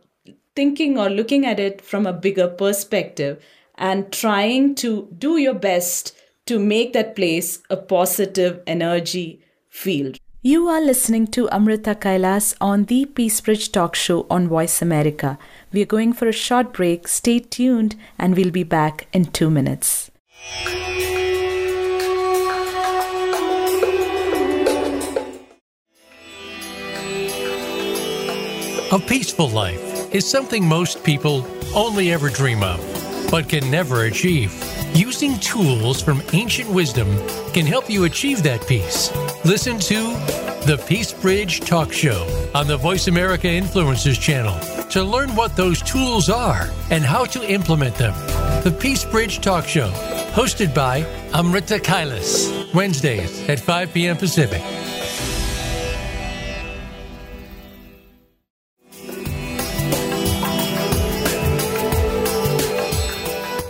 [0.56, 3.42] thinking or looking at it from a bigger perspective
[3.76, 10.68] and trying to do your best to make that place a positive energy field you
[10.68, 15.38] are listening to Amrita Kailas on the Peace Bridge Talk Show on Voice America.
[15.72, 17.08] We are going for a short break.
[17.08, 20.10] Stay tuned and we'll be back in two minutes.
[28.92, 32.80] A peaceful life is something most people only ever dream of,
[33.30, 34.52] but can never achieve.
[34.96, 37.08] Using tools from ancient wisdom
[37.54, 39.12] can help you achieve that peace.
[39.44, 39.96] Listen to
[40.68, 44.56] the Peace Bridge Talk Show on the Voice America Influencers channel
[44.90, 48.14] to learn what those tools are and how to implement them.
[48.64, 49.90] The Peace Bridge Talk Show,
[50.34, 51.00] hosted by
[51.34, 54.16] Amrita Kailas, Wednesdays at 5 p.m.
[54.16, 54.62] Pacific.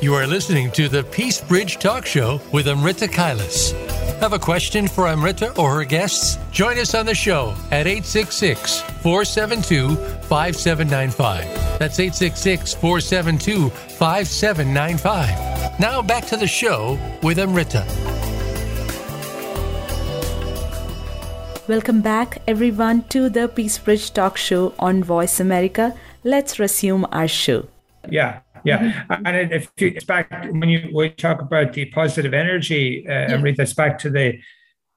[0.02, 4.01] You are listening to the Peace Bridge Talk Show with Amrita Kailas.
[4.22, 6.38] Have a question for Amrita or her guests?
[6.52, 9.96] Join us on the show at 866 472
[10.30, 11.80] 5795.
[11.80, 15.80] That's 866 472 5795.
[15.80, 17.84] Now back to the show with Amrita.
[21.68, 25.96] Welcome back, everyone, to the Peace Bridge Talk Show on Voice America.
[26.24, 27.66] Let's resume our show.
[28.08, 28.42] Yeah.
[28.64, 29.26] Yeah, mm-hmm.
[29.26, 33.34] and if you, it's back when you we talk about the positive energy, uh, yeah.
[33.34, 34.40] Amrita, it's back to the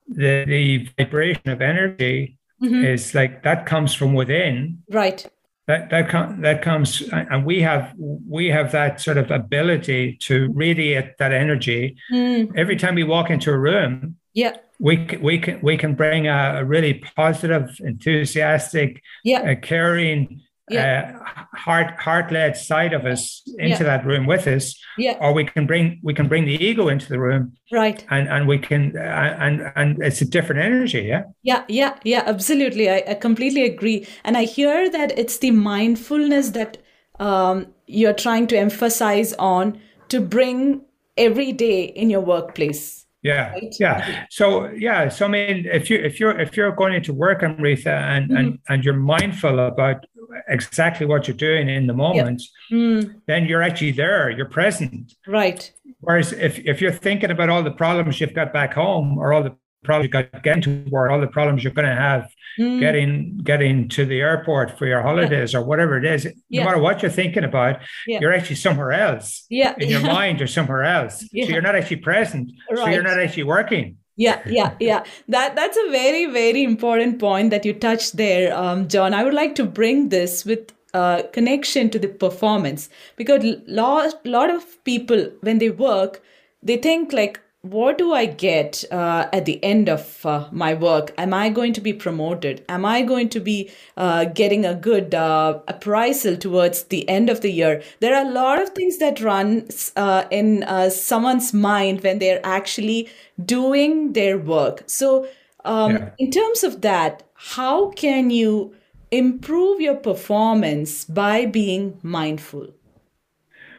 [0.08, 2.84] the the vibration of energy mm-hmm.
[2.84, 5.26] is like that comes from within, right?
[5.66, 10.50] That that com- that comes, and we have we have that sort of ability to
[10.52, 12.52] radiate that energy mm.
[12.56, 14.16] every time we walk into a room.
[14.34, 19.54] Yeah, we can, we can we can bring a, a really positive, enthusiastic, yeah.
[19.54, 21.18] caring yeah.
[21.20, 23.96] uh, heart heart led side of us into yeah.
[23.96, 25.16] that room with us yeah.
[25.20, 28.48] or we can bring we can bring the ego into the room right and and
[28.48, 33.02] we can uh, and and it's a different energy yeah yeah yeah yeah absolutely I,
[33.08, 36.78] I completely agree and i hear that it's the mindfulness that
[37.20, 40.82] um, you're trying to emphasize on to bring
[41.16, 43.74] every day in your workplace yeah, right?
[43.80, 44.26] yeah.
[44.28, 47.90] So yeah, so I mean, if you if you're if you're going into work, Amrita,
[47.90, 48.36] and mm-hmm.
[48.36, 50.04] and and you're mindful about
[50.48, 52.78] exactly what you're doing in the moment, yep.
[52.78, 53.20] mm.
[53.26, 54.30] then you're actually there.
[54.30, 55.14] You're present.
[55.26, 55.70] Right.
[56.00, 59.42] Whereas if if you're thinking about all the problems you've got back home or all
[59.42, 62.80] the problems you've got getting to work, all the problems you're going to have mm.
[62.80, 65.58] getting getting to the airport for your holidays yeah.
[65.58, 66.26] or whatever it is.
[66.48, 66.62] Yeah.
[66.62, 68.18] No matter what you're thinking about, yeah.
[68.20, 69.46] you're actually somewhere else.
[69.50, 71.20] Yeah, in your mind, you're somewhere else.
[71.20, 72.50] So you're not actually present.
[72.70, 72.78] Right.
[72.78, 73.98] So you're not actually working.
[74.16, 75.04] Yeah, yeah, yeah.
[75.28, 79.12] That that's a very very important point that you touched there, um, John.
[79.14, 84.50] I would like to bring this with uh, connection to the performance because lot lot
[84.50, 86.22] of people when they work
[86.62, 91.14] they think like what do I get uh, at the end of uh, my work?
[91.16, 92.62] Am I going to be promoted?
[92.68, 97.40] Am I going to be uh, getting a good uh, appraisal towards the end of
[97.40, 97.82] the year?
[98.00, 102.44] There are a lot of things that run uh, in uh, someone's mind when they're
[102.44, 103.08] actually
[103.42, 104.82] doing their work.
[104.86, 105.26] So,
[105.64, 106.10] um, yeah.
[106.18, 108.74] in terms of that, how can you
[109.10, 112.74] improve your performance by being mindful?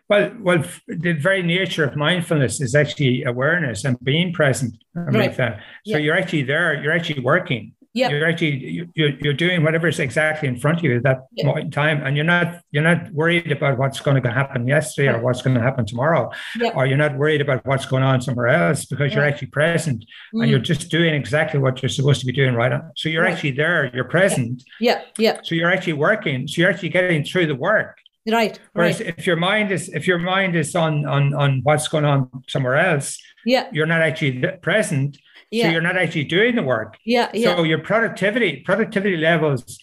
[0.07, 4.75] Well, well, the very nature of mindfulness is actually awareness and being present.
[4.93, 5.35] Right.
[5.35, 5.97] So yeah.
[5.97, 6.81] you're actually there.
[6.81, 7.73] You're actually working.
[7.95, 8.09] Yeah.
[8.09, 11.45] You're actually you're, you're doing whatever is exactly in front of you at that yeah.
[11.45, 15.07] point in time, and you're not you're not worried about what's going to happen yesterday
[15.07, 16.71] or what's going to happen tomorrow, yeah.
[16.75, 20.41] or you're not worried about what's going on somewhere else because you're actually present mm.
[20.41, 22.81] and you're just doing exactly what you're supposed to be doing right now.
[22.97, 23.33] So you're right.
[23.33, 23.89] actually there.
[23.95, 24.61] You're present.
[24.81, 25.01] Yeah.
[25.17, 25.39] Yeah.
[25.43, 26.49] So you're actually working.
[26.49, 27.97] So you're actually getting through the work.
[28.27, 28.59] Right.
[28.73, 29.13] Whereas right.
[29.17, 32.75] if your mind is if your mind is on on on what's going on somewhere
[32.75, 35.17] else, yeah, you're not actually present.
[35.51, 35.65] Yeah.
[35.65, 36.97] So you're not actually doing the work.
[37.05, 37.29] Yeah.
[37.33, 37.55] yeah.
[37.55, 39.77] So your productivity productivity levels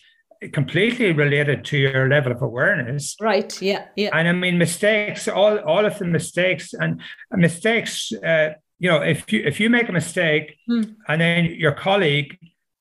[0.53, 3.17] completely related to your level of awareness.
[3.21, 3.61] Right.
[3.63, 3.87] Yeah.
[3.97, 4.11] Yeah.
[4.13, 7.01] And I mean mistakes, all all of the mistakes and
[7.31, 8.13] mistakes.
[8.13, 10.83] Uh, you know, if you if you make a mistake hmm.
[11.09, 12.37] and then your colleague,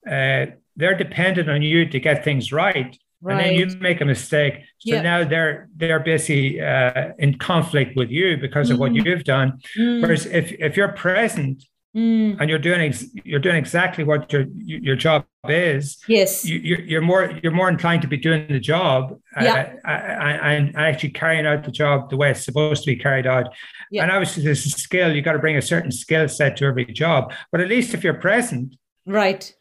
[0.08, 2.97] uh, they're dependent on you to get things right.
[3.21, 3.34] Right.
[3.34, 4.55] And then you make a mistake.
[4.79, 5.01] So yeah.
[5.01, 8.73] now they're they're basically uh, in conflict with you because mm.
[8.73, 9.05] of what mm.
[9.05, 9.60] you've done.
[9.77, 10.01] Mm.
[10.01, 11.63] Whereas if if you're present
[11.95, 12.36] mm.
[12.39, 16.81] and you're doing ex- you're doing exactly what your your job is, yes, you, are
[16.81, 19.73] you're more you're more inclined to be doing the job uh, yeah.
[19.86, 23.53] uh, and actually carrying out the job the way it's supposed to be carried out.
[23.91, 24.01] Yeah.
[24.01, 25.13] And obviously, there's a skill.
[25.15, 27.34] You got to bring a certain skill set to every job.
[27.51, 29.53] But at least if you're present, right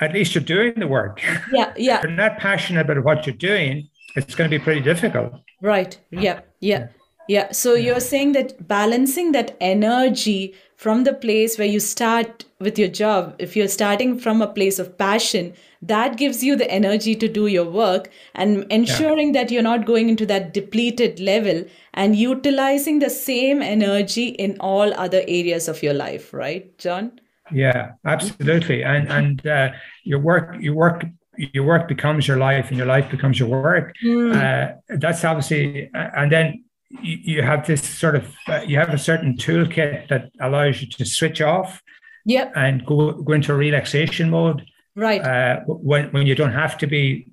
[0.00, 1.20] at least you're doing the work.
[1.52, 1.98] Yeah, yeah.
[1.98, 5.34] if you're not passionate about what you're doing, it's going to be pretty difficult.
[5.60, 5.98] Right.
[6.10, 6.88] Yeah, yeah.
[7.28, 7.52] Yeah.
[7.52, 7.86] So yeah.
[7.86, 13.36] you're saying that balancing that energy from the place where you start with your job,
[13.38, 17.46] if you're starting from a place of passion, that gives you the energy to do
[17.46, 19.42] your work and ensuring yeah.
[19.42, 24.92] that you're not going into that depleted level and utilizing the same energy in all
[24.94, 27.20] other areas of your life, right, John?
[27.52, 28.82] Yeah, absolutely.
[28.84, 29.70] And and uh,
[30.04, 31.04] your work, your work,
[31.36, 33.94] your work becomes your life, and your life becomes your work.
[34.04, 34.34] Mm.
[34.34, 38.98] Uh, that's obviously, and then you, you have this sort of, uh, you have a
[38.98, 41.82] certain toolkit that allows you to switch off.
[42.26, 42.52] Yep.
[42.54, 44.62] And go go into relaxation mode.
[44.94, 45.22] Right.
[45.22, 47.28] Uh, when when you don't have to be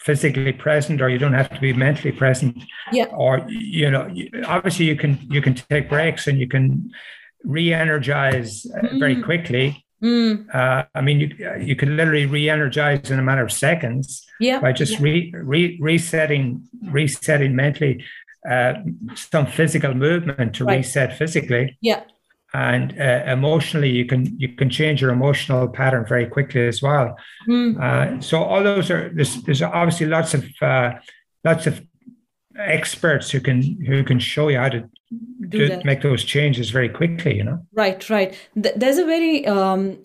[0.00, 2.64] physically present or you don't have to be mentally present.
[2.92, 3.04] Yeah.
[3.04, 4.12] Or you know,
[4.46, 6.90] obviously you can you can take breaks and you can
[7.44, 8.98] re-energize mm.
[8.98, 9.84] very quickly.
[10.02, 10.54] Mm.
[10.54, 11.28] Uh, I mean, you
[11.60, 14.60] you can literally re-energize in a matter of seconds yeah.
[14.60, 15.02] by just yeah.
[15.02, 18.04] re, re, resetting resetting mentally
[18.48, 18.74] uh,
[19.14, 20.78] some physical movement to right.
[20.78, 21.78] reset physically.
[21.80, 22.02] Yeah.
[22.52, 27.16] And uh, emotionally, you can you can change your emotional pattern very quickly as well.
[27.48, 27.80] Mm.
[27.80, 30.92] Uh, so all those are there's, there's obviously lots of uh,
[31.44, 31.80] lots of
[32.58, 34.88] experts who can who can show you how to
[35.48, 37.58] do, do make those changes very quickly you know?
[37.72, 38.34] Right right.
[38.54, 39.98] There's a very um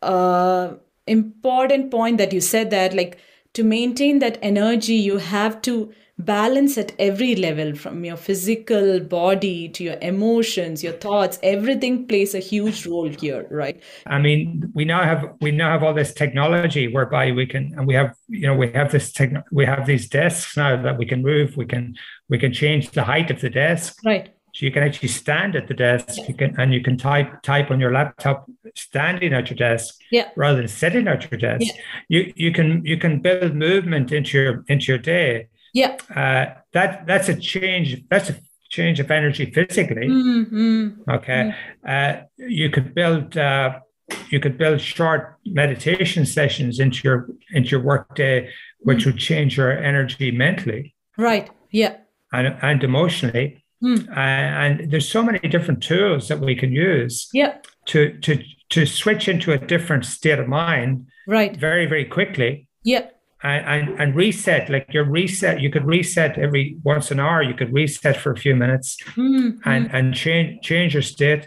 [0.00, 0.74] uh
[1.06, 3.18] important point that you said that like
[3.54, 9.68] to maintain that energy you have to balance at every level from your physical body
[9.68, 13.82] to your emotions your thoughts everything plays a huge role here right?
[14.06, 17.86] I mean we now have we now have all this technology whereby we can and
[17.86, 21.06] we have you know we have this tech we have these desks now that we
[21.06, 21.56] can move.
[21.56, 21.94] We can
[22.28, 24.00] we can change the height of the desk.
[24.04, 24.34] Right.
[24.54, 26.28] So you can actually stand at the desk.
[26.28, 30.28] You can and you can type type on your laptop standing at your desk yeah.
[30.36, 31.66] rather than sitting at your desk.
[31.66, 31.82] Yeah.
[32.08, 35.96] you you can you can build movement into your into your day yeah.
[36.14, 38.04] Uh, that that's a change.
[38.10, 38.36] That's a
[38.68, 40.08] change of energy physically.
[40.08, 41.10] Mm-hmm.
[41.10, 41.54] Okay.
[41.86, 41.88] Mm-hmm.
[41.88, 43.36] Uh, you could build.
[43.36, 43.80] Uh,
[44.28, 49.10] you could build short meditation sessions into your into your workday, which mm-hmm.
[49.10, 50.94] would change your energy mentally.
[51.16, 51.50] Right.
[51.70, 51.96] Yeah.
[52.32, 53.64] And and emotionally.
[53.82, 54.08] Mm.
[54.08, 57.28] Uh, and there's so many different tools that we can use.
[57.32, 57.58] Yeah.
[57.86, 61.06] To to to switch into a different state of mind.
[61.26, 61.56] Right.
[61.56, 62.68] Very very quickly.
[62.84, 63.06] Yeah
[63.42, 67.54] and, and, and reset like your reset you could reset every once an hour you
[67.54, 69.50] could reset for a few minutes mm-hmm.
[69.68, 71.46] and and change change your state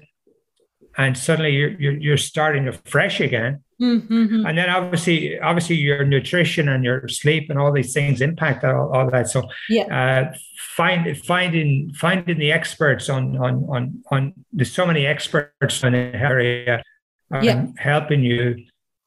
[0.97, 4.45] and suddenly you're you're, you're starting fresh again mm-hmm.
[4.45, 8.91] and then obviously obviously your nutrition and your sleep and all these things impact all,
[8.93, 9.86] all that so yeah
[10.31, 10.36] uh,
[10.75, 16.15] find finding finding the experts on on on on there's so many experts in the
[16.15, 16.83] area
[17.31, 17.65] um, yeah.
[17.77, 18.56] helping you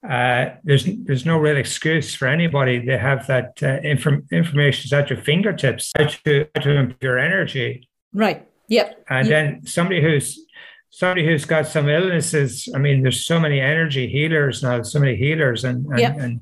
[0.07, 2.79] uh, there's there's no real excuse for anybody.
[2.79, 7.19] They have that uh, inform, information at your fingertips how to, how to improve your
[7.19, 7.89] energy.
[8.13, 8.47] Right.
[8.69, 9.07] Yep.
[9.09, 9.31] And yep.
[9.31, 10.39] then somebody who's
[10.91, 12.69] somebody who's got some illnesses.
[12.75, 14.83] I mean, there's so many energy healers now.
[14.83, 16.17] So many healers and and, yep.
[16.17, 16.41] and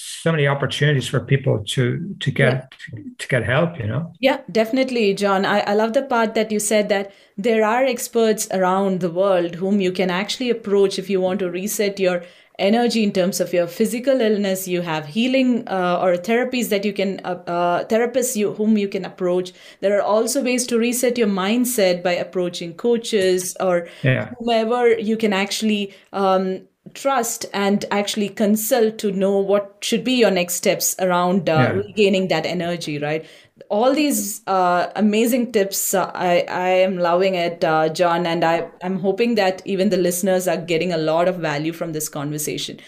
[0.00, 3.02] so many opportunities for people to to get yeah.
[3.02, 6.52] to, to, get help you know yeah definitely john I, I love the part that
[6.52, 11.10] you said that there are experts around the world whom you can actually approach if
[11.10, 12.22] you want to reset your
[12.58, 16.92] energy in terms of your physical illness you have healing uh, or therapies that you
[16.92, 21.16] can uh, uh, therapists you whom you can approach there are also ways to reset
[21.16, 24.32] your mindset by approaching coaches or yeah.
[24.38, 26.60] whomever you can actually um,
[26.94, 31.70] trust and actually consult to know what should be your next steps around uh, yeah.
[31.70, 33.26] regaining that energy right
[33.70, 38.68] all these uh, amazing tips uh, I, I am loving it uh, john and I,
[38.82, 42.80] i'm hoping that even the listeners are getting a lot of value from this conversation.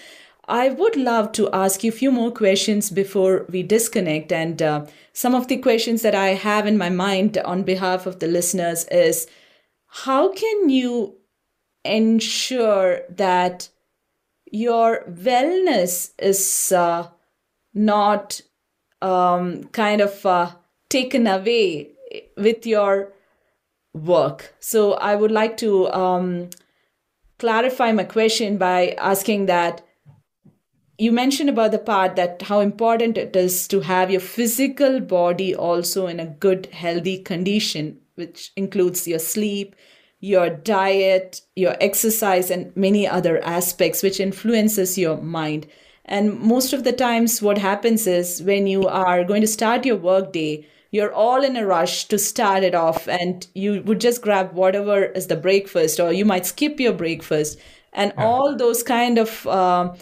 [0.49, 4.87] I would love to ask you a few more questions before we disconnect and uh,
[5.13, 8.85] some of the questions that i have in my mind on behalf of the listeners
[8.87, 9.29] is
[9.87, 11.17] how can you
[11.85, 13.69] ensure that
[14.51, 17.09] your wellness is uh,
[17.73, 18.41] not
[19.03, 20.51] um, kind of uh,
[20.91, 21.93] taken away
[22.37, 23.13] with your
[23.95, 24.55] work.
[24.61, 26.51] So I would like to um,
[27.39, 29.83] clarify my question by asking that
[30.99, 35.55] you mentioned about the part that how important it is to have your physical body
[35.55, 39.75] also in a good healthy condition which includes your sleep
[40.21, 45.67] your diet, your exercise, and many other aspects which influences your mind.
[46.05, 49.97] And most of the times, what happens is when you are going to start your
[49.97, 54.53] workday, you're all in a rush to start it off, and you would just grab
[54.53, 57.59] whatever is the breakfast, or you might skip your breakfast,
[57.93, 58.25] and yeah.
[58.25, 59.95] all those kind of uh,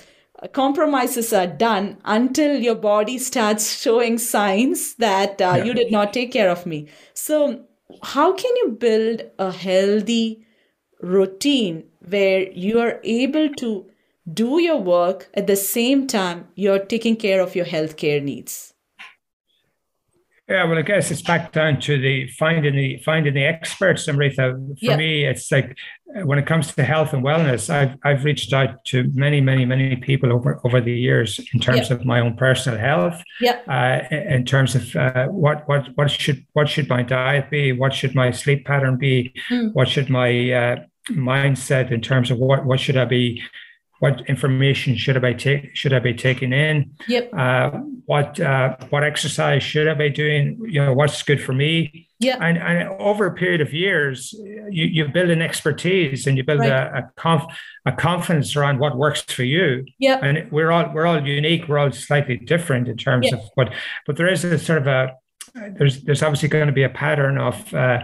[0.53, 5.65] compromises are done until your body starts showing signs that uh, yeah.
[5.65, 6.89] you did not take care of me.
[7.13, 7.65] So
[8.03, 10.47] how can you build a healthy
[11.01, 13.91] routine where you are able to
[14.33, 18.75] do your work at the same time you're taking care of your healthcare needs?
[20.49, 24.55] Yeah, well, I guess it's back down to the finding the finding the experts, Amrita.
[24.55, 24.97] For yeah.
[24.97, 25.77] me, it's like
[26.17, 29.67] uh, when it comes to health and wellness, I've I've reached out to many, many,
[29.67, 31.97] many people over over the years in terms yeah.
[31.97, 33.23] of my own personal health.
[33.43, 33.61] Yeah.
[33.69, 37.73] Uh, in terms of uh, what what what should what should my diet be?
[37.73, 39.35] What should my sleep pattern be?
[39.51, 39.75] Mm.
[39.75, 40.77] What should my uh,
[41.11, 43.43] mindset in terms of what what should I be
[44.01, 46.93] what information should I take should I be taking in?
[47.09, 47.31] Yep.
[47.37, 47.71] Uh,
[48.07, 50.59] what uh, what exercise should I be doing?
[50.67, 52.09] You know, what's good for me?
[52.21, 52.39] Yeah.
[52.41, 54.33] And and over a period of years,
[54.71, 56.71] you, you build an expertise and you build right.
[56.71, 57.45] a a, conf,
[57.87, 59.85] a confidence around what works for you.
[59.99, 60.21] Yeah.
[60.23, 61.69] And we're all we're all unique.
[61.69, 63.39] We're all slightly different in terms yeah.
[63.39, 63.73] of what,
[64.07, 65.15] but there is a sort of a
[65.77, 68.01] there's there's obviously going to be a pattern of uh,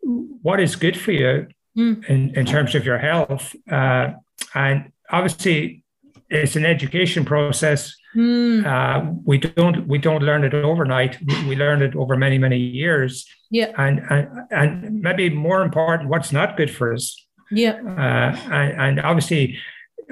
[0.00, 2.04] what is good for you mm.
[2.06, 3.56] in in terms of your health.
[3.70, 4.12] Uh,
[4.54, 5.84] and obviously
[6.30, 7.94] it's an education process.
[8.16, 8.64] Mm.
[8.66, 11.18] Uh, we don't we don't learn it overnight.
[11.24, 13.26] We, we, learn it over many many years.
[13.50, 17.16] Yeah, and and and maybe more important, what's not good for us.
[17.50, 19.58] Yeah, uh, and, and obviously,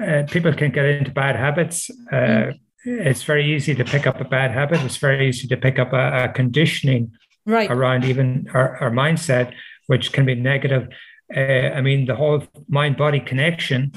[0.01, 1.89] uh, people can get into bad habits.
[2.11, 2.59] Mm.
[2.83, 4.81] It's very easy to pick up a bad habit.
[4.81, 7.11] It's very easy to pick up a, a conditioning
[7.45, 7.69] right.
[7.69, 9.53] around even our, our mindset,
[9.85, 10.87] which can be negative.
[11.35, 11.39] Uh,
[11.77, 13.93] I mean, the whole mind body connection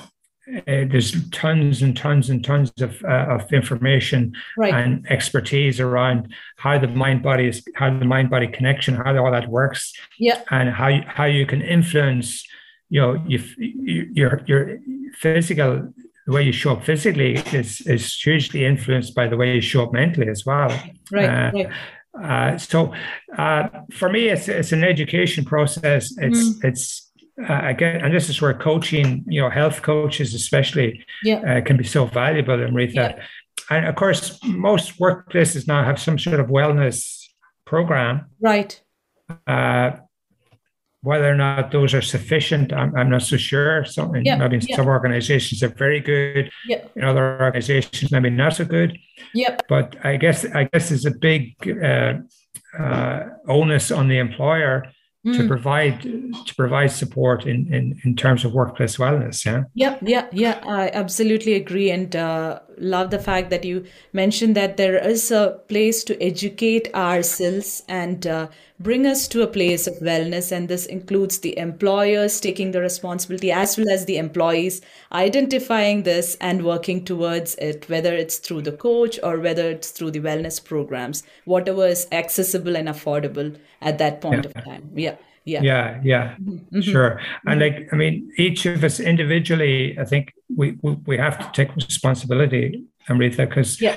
[0.66, 4.74] there's tons and tons and tons of, uh, of information right.
[4.74, 9.30] and expertise around how the mind body is how the mind body connection how all
[9.32, 12.47] that works yeah and how you, how you can influence
[12.90, 14.78] you know you, your your
[15.14, 15.92] physical
[16.26, 19.84] the way you show up physically is is hugely influenced by the way you show
[19.84, 20.68] up mentally as well
[21.11, 21.70] right, uh, right.
[22.22, 22.95] Uh, so
[23.36, 26.14] uh, for me, it's it's an education process.
[26.18, 26.64] It's mm.
[26.64, 27.03] it's
[27.39, 31.59] uh, again, and this is where coaching, you know, health coaches especially, yeah.
[31.59, 32.55] uh, can be so valuable.
[32.55, 33.24] Amrita, yeah.
[33.70, 37.26] and of course, most workplaces now have some sort of wellness
[37.64, 38.80] program, right?
[39.47, 39.93] Uh,
[41.05, 43.85] whether or not those are sufficient, I'm, I'm not so sure.
[43.85, 44.37] Some, yeah.
[44.37, 44.76] maybe yeah.
[44.76, 46.51] some organizations are very good.
[46.66, 46.82] Yeah.
[46.97, 48.99] In other organizations, maybe not so good.
[49.35, 49.62] Yep.
[49.68, 52.14] But I guess I guess there's a big uh,
[52.78, 54.87] uh, onus on the employer
[55.25, 55.37] mm.
[55.37, 60.27] to provide to provide support in, in in terms of workplace wellness yeah yeah yeah
[60.33, 65.31] yeah i absolutely agree and uh, love the fact that you mentioned that there is
[65.31, 68.49] a place to educate ourselves and uh,
[68.81, 73.53] bring us to a place of wellness and this includes the employers taking the responsibility
[73.53, 74.81] as well as the employees
[75.12, 80.11] identifying this and working towards it whether it's through the coach or whether it's through
[80.11, 84.51] the wellness programs whatever is accessible and affordable at that point yeah.
[84.51, 86.81] of time yeah yeah yeah yeah mm-hmm.
[86.81, 87.79] sure and mm-hmm.
[87.79, 91.75] like i mean each of us individually i think we we, we have to take
[91.77, 93.97] responsibility amrita because yeah.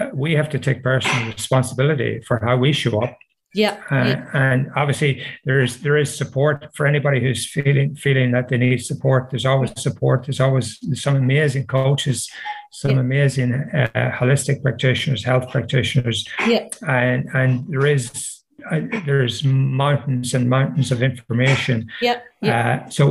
[0.00, 3.16] uh, we have to take personal responsibility for how we show up
[3.54, 4.28] Yeah, uh, yeah.
[4.32, 8.78] and obviously there is there is support for anybody who's feeling feeling that they need
[8.84, 9.30] support.
[9.30, 10.24] There's always support.
[10.24, 12.30] There's always some amazing coaches,
[12.70, 13.00] some Yeah.
[13.00, 20.48] amazing uh, holistic practitioners, health practitioners, yeah, and and there is uh, there's mountains and
[20.48, 21.90] mountains of information.
[22.00, 23.10] yeah, yeah, Uh, so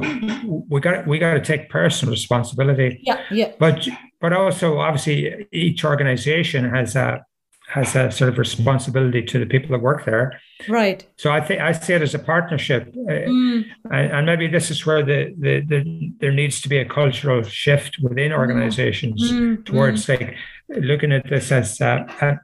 [0.70, 3.88] we got we got to take personal responsibility, yeah, yeah, but
[4.22, 7.24] but also obviously each organization has a
[7.72, 10.28] has a sort of responsibility to the people that work there.
[10.70, 11.00] right.
[11.18, 13.64] So I think I see it as a partnership, uh, Mm,
[13.98, 15.80] and, and maybe this is where the, the the
[16.22, 20.36] there needs to be a cultural shift within organizations mm, towards like
[20.70, 22.36] looking at this as uh, uh,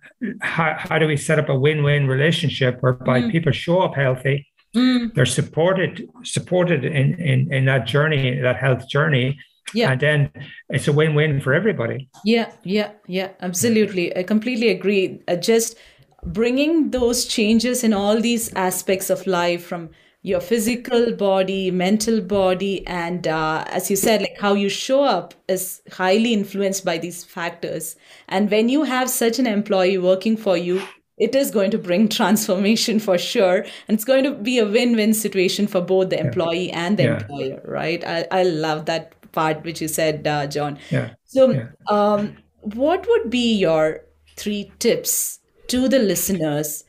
[0.42, 3.32] how, how do we set up a win-win relationship whereby Mm.
[3.32, 4.38] people show up healthy
[4.76, 9.28] mm, they're supported supported in, in in that journey that health journey
[9.74, 9.92] Yeah.
[9.92, 10.32] and then
[10.70, 14.16] it's a win-win for everybody Yeah, yeah, yeah, absolutely.
[14.18, 15.22] I completely agree.
[15.28, 15.78] Uh, just
[16.26, 19.90] bringing those changes in all these aspects of life from
[20.24, 25.34] your physical body, mental body, and uh, as you said, like how you show up
[25.48, 27.96] is highly influenced by these factors.
[28.28, 30.82] And when you have such an employee working for you,
[31.18, 33.58] it is going to bring transformation for sure.
[33.88, 37.04] And it's going to be a win win situation for both the employee and the
[37.04, 37.18] Yeah.
[37.20, 38.04] employer, right?
[38.06, 40.80] I, I love that part which you said, uh, John.
[40.90, 41.70] yeah So, Yeah.
[41.90, 44.02] um, what would be your
[44.36, 46.84] three tips to the listeners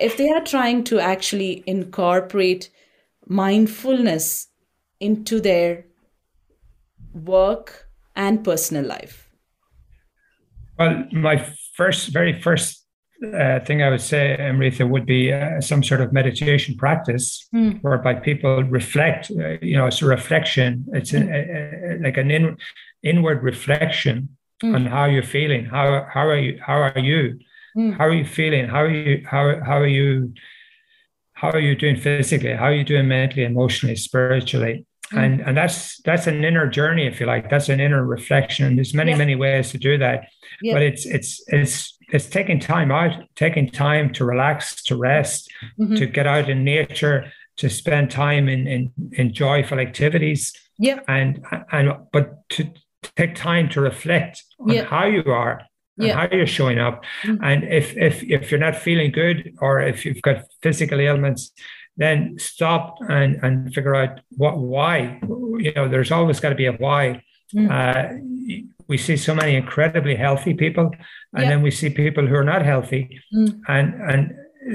[0.00, 2.70] if they are trying to actually incorporate
[3.26, 4.48] mindfulness
[5.00, 5.84] into their
[7.12, 9.28] work and personal life?
[10.78, 11.36] well my
[11.74, 12.81] first very first
[13.22, 17.80] uh, thing i would say amrita would be uh, some sort of meditation practice Mm.
[17.82, 20.68] whereby people reflect uh, you know it's a reflection.
[20.98, 21.48] It's a, a-
[21.96, 22.56] a- like an in,
[23.02, 24.16] inward reflection
[24.64, 24.74] Mm.
[24.76, 25.64] on how you're feeling.
[25.66, 27.22] How how are you how are you?
[27.76, 27.96] Mm.
[27.98, 28.64] how are you feeling?
[28.74, 30.32] How are you how, how are you
[31.40, 32.54] how are you doing physically?
[32.54, 34.76] How are you doing mentally emotionally spiritually?
[35.12, 35.18] Mm.
[35.24, 37.44] and and that's that's an inner journey if you like.
[37.50, 38.66] That's an inner reflection.
[38.66, 40.18] And there's many many ways to do that.
[40.74, 41.74] But it's it's it's
[42.12, 45.96] it's taking time out taking time to relax to rest Mhm.
[45.98, 47.18] to get out in nature
[47.60, 48.82] to spend time in in,
[49.20, 51.00] in joyful activities Yeah.
[51.08, 51.30] and
[51.76, 52.60] and but to
[53.16, 54.84] take time to reflect on Yeah.
[54.84, 55.54] how you are
[55.98, 56.14] and Yeah.
[56.18, 57.38] how you're showing up Mhm.
[57.42, 61.42] and if if if you're not feeling good or if you've got physical ailments
[62.02, 62.84] then stop
[63.16, 64.94] and and figure out what why
[65.64, 67.02] you know there's always got to be a why
[67.54, 67.68] Mm.
[67.70, 68.02] uh,
[68.88, 70.86] we see so many incredibly healthy people
[71.34, 71.50] and Yeah.
[71.50, 73.02] then we see people who are not healthy
[73.34, 73.50] Mm.
[73.76, 74.22] and and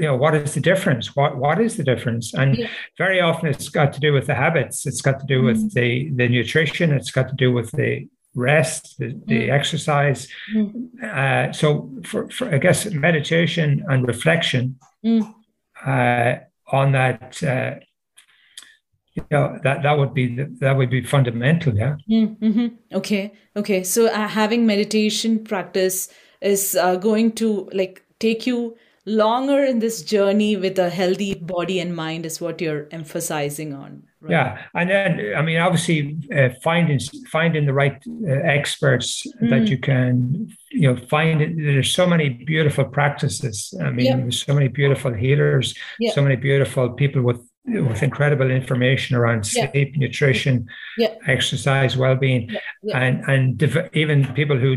[0.06, 2.68] know what is the difference what what is the difference and Yeah.
[3.04, 5.72] very often it's got to do with the habits it's got to do with Mm.
[5.78, 5.88] the
[6.20, 7.92] the nutrition it's got to do with the
[8.48, 9.52] rest the, the Mm.
[9.58, 10.20] exercise
[10.54, 10.68] Mm.
[11.20, 11.66] uh, so
[12.08, 14.64] for, for i guess meditation and reflection
[15.04, 15.22] Mm.
[15.92, 16.32] uh,
[16.80, 17.74] on that uh,
[19.30, 20.26] know that that would be
[20.60, 22.68] that would be fundamental yeah Mm-hmm.
[22.92, 23.32] Okay.
[23.56, 23.82] Okay.
[23.84, 26.08] So uh, having meditation practice
[26.40, 31.80] is uh, going to like take you longer in this journey with a healthy body
[31.80, 34.02] and mind is what you're emphasizing on.
[34.20, 34.32] Right?
[34.32, 36.98] Yeah, and then I mean, obviously, uh, finding
[37.30, 37.96] finding the right
[38.26, 39.68] uh, experts that Mm.
[39.68, 41.40] you can, you know, find.
[41.40, 43.72] It, there's so many beautiful practices.
[43.80, 44.16] I mean, Yeah.
[44.16, 46.12] there's so many beautiful healers, Yeah.
[46.14, 49.70] so many beautiful people with with incredible information around Yeah.
[49.70, 50.66] sleep, nutrition,
[50.96, 51.14] Yeah.
[51.26, 52.50] exercise, well-being,
[52.82, 52.98] Yeah.
[52.98, 54.76] and and dev- even people who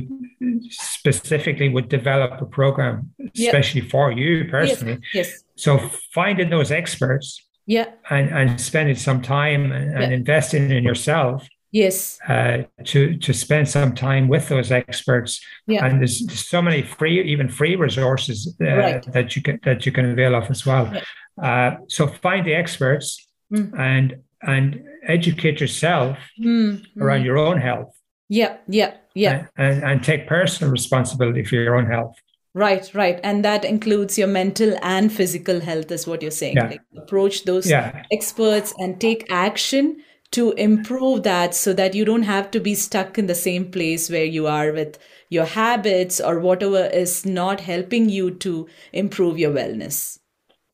[0.70, 3.48] specifically would develop a program Yeah.
[3.50, 5.00] especially for you personally.
[5.14, 5.28] Yes.
[5.30, 5.44] Yes.
[5.56, 5.78] So
[6.14, 7.86] finding those experts Yeah.
[8.10, 12.20] and, and spending some time and, and investing in yourself Yes.
[12.28, 15.40] uh, to to spend some time with those experts.
[15.68, 15.86] Yeah.
[15.86, 16.18] And there's,
[16.50, 19.14] so many free, even free resources uh, Right.
[19.14, 20.90] that you can that you can avail of as well.
[20.94, 21.02] Yeah.
[21.42, 23.78] Uh, so find the experts Mm.
[23.78, 26.84] and and educate yourself Mm.
[27.00, 27.94] around your own health
[28.30, 28.54] Yeah.
[28.68, 28.94] Yeah.
[29.14, 29.48] Yeah.
[29.58, 32.16] and, and take personal responsibility for your own health.
[32.54, 33.20] Right, right.
[33.24, 36.56] And that includes your mental and physical health, is what you're saying.
[36.58, 36.68] Yeah.
[36.70, 38.04] Like approach those Yeah.
[38.12, 39.98] experts and take action
[40.32, 44.10] to improve that so that you don't have to be stuck in the same place
[44.10, 44.98] where you are with
[45.30, 50.18] your habits or whatever is not helping you to improve your wellness.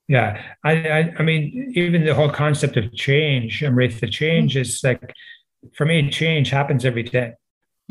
[0.08, 4.62] Yeah, I, I, I mean, even the whole concept of change, Amrita, change Mm.
[4.62, 5.14] is like,
[5.74, 7.34] for me, change happens every day.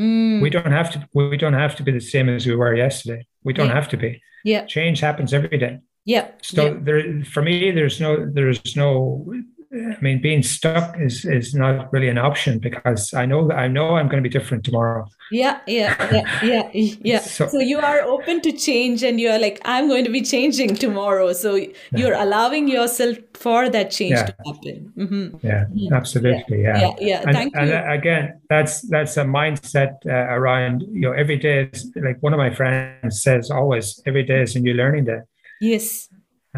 [0.01, 1.09] Mm, We don't have to.
[1.15, 3.27] We don't have to be the same as we were yesterday.
[3.45, 3.75] We don't Yeah.
[3.75, 4.23] have to be.
[4.45, 5.79] yeah, Change happens every day.
[6.05, 9.27] yeah, So yeah, there, for me, there's no, there's no
[9.73, 13.97] I mean, being stuck is is not really an option because I know I know
[13.97, 15.07] I'm going to be different tomorrow.
[15.31, 17.19] Yeah, yeah, yeah, yeah, yeah.
[17.19, 20.23] So, so you are open to change, and you are like, I'm going to be
[20.23, 21.33] changing tomorrow.
[21.33, 21.59] So
[21.91, 24.27] you're allowing yourself for that change yeah.
[24.27, 24.93] to happen.
[24.97, 25.47] Mm-hmm.
[25.47, 25.93] Yeah, mm-hmm.
[25.93, 26.63] absolutely.
[26.63, 27.23] Yeah, yeah, yeah.
[27.27, 27.83] And, Thank and you.
[27.91, 32.39] again, that's that's a mindset uh, around you know every day is like one of
[32.39, 35.21] my friends says always every day is a new learning day.
[35.61, 36.09] Yes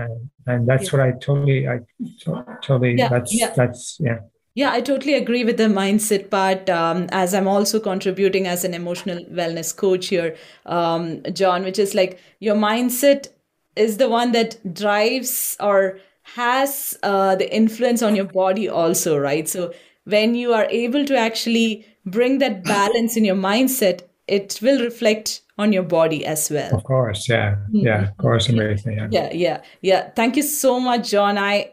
[0.01, 0.99] and, and that's yeah.
[0.99, 1.81] what I totally, I
[2.63, 3.53] totally, yeah, that's, yeah.
[3.55, 4.19] that's, yeah.
[4.55, 6.69] Yeah, I totally agree with the mindset part.
[6.69, 10.37] Um, as I'm also contributing as an emotional wellness coach here,
[10.67, 13.29] um, John, which is like your mindset
[13.77, 16.01] is the one that drives or
[16.35, 19.49] has uh, the influence on your body also, right?
[19.49, 19.73] So
[20.05, 25.43] when you are able to actually bring that balance in your mindset, it will reflect
[25.59, 26.75] on your body as well.
[26.75, 27.87] Of course, yeah, mm-hmm.
[27.87, 28.97] yeah, of course, amazing.
[28.97, 29.09] Yeah.
[29.11, 30.11] yeah, yeah, yeah.
[30.11, 31.37] Thank you so much, John.
[31.37, 31.73] I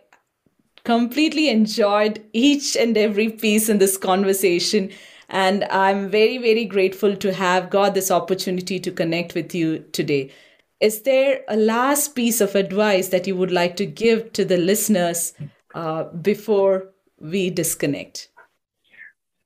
[0.86, 4.92] completely enjoyed each and every piece in this conversation.
[5.28, 10.32] And I'm very, very grateful to have got this opportunity to connect with you today.
[10.80, 14.58] Is there a last piece of advice that you would like to give to the
[14.58, 15.34] listeners
[15.74, 18.30] uh, before we disconnect?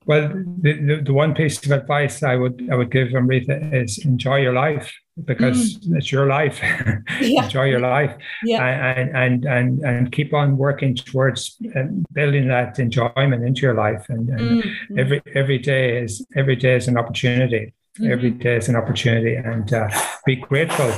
[0.06, 0.30] Well,
[0.62, 4.38] the, the, the, one piece of advice I would I would give Amrita is enjoy
[4.38, 4.92] your life
[5.26, 5.98] because mm.
[5.98, 6.60] it's your life.
[7.22, 7.44] yeah.
[7.44, 8.66] enjoy your life, yeah.
[8.66, 11.84] and, and and and keep on working towards uh,
[12.14, 14.06] building that enjoyment into your life.
[14.10, 14.98] And, and mm.
[14.98, 17.74] every every day is every day is an opportunity.
[18.00, 18.12] Mm-hmm.
[18.12, 19.90] Every day is an opportunity, and uh,
[20.26, 20.92] be grateful.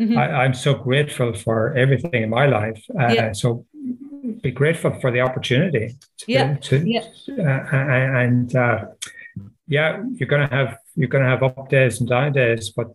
[0.00, 0.16] Mm-hmm.
[0.16, 2.82] I, am so grateful for everything in my life.
[2.98, 3.32] Uh, yeah.
[3.32, 3.66] So
[4.42, 5.96] be grateful for the opportunity.
[6.18, 6.56] To, yeah.
[6.56, 7.04] To, yeah.
[7.28, 8.86] Uh, and uh,
[9.66, 12.88] yeah, you're gonna have you're gonna have up days and down days, but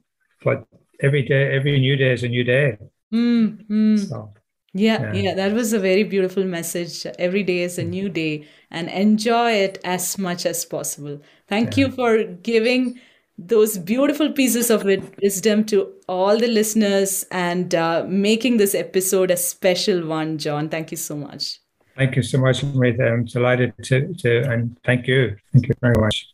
[0.43, 0.65] but
[1.01, 2.77] every day, every new day is a new day.
[3.13, 4.33] Mm, So,
[4.73, 7.05] yeah, yeah, yeah, that was a very beautiful message.
[7.19, 11.21] Every day is a new day, and enjoy it as much as possible.
[11.47, 11.85] Thank yeah.
[11.85, 12.99] you for giving
[13.37, 14.83] those beautiful pieces of
[15.21, 20.69] wisdom to all the listeners and uh, making this episode a special one, John.
[20.69, 21.59] Thank you so much.
[21.95, 23.07] Thank you so much, Amrita.
[23.07, 25.35] I'm delighted to, to, and thank you.
[25.51, 26.27] Thank you very much.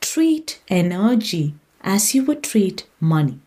[0.00, 3.40] Treat energy as you would treat money.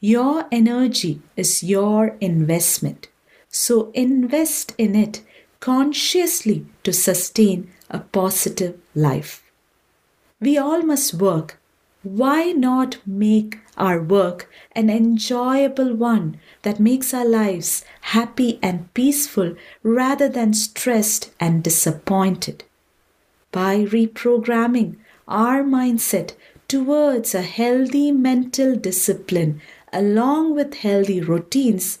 [0.00, 3.08] Your energy is your investment.
[3.48, 5.22] So invest in it
[5.60, 9.42] consciously to sustain a positive life.
[10.40, 11.58] We all must work
[12.06, 19.56] why not make our work an enjoyable one that makes our lives happy and peaceful
[19.82, 22.62] rather than stressed and disappointed?
[23.50, 24.96] By reprogramming
[25.26, 26.34] our mindset
[26.68, 29.60] towards a healthy mental discipline
[29.92, 31.98] along with healthy routines,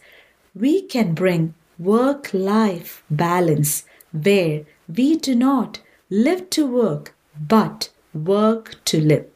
[0.54, 8.76] we can bring work life balance where we do not live to work but work
[8.84, 9.26] to live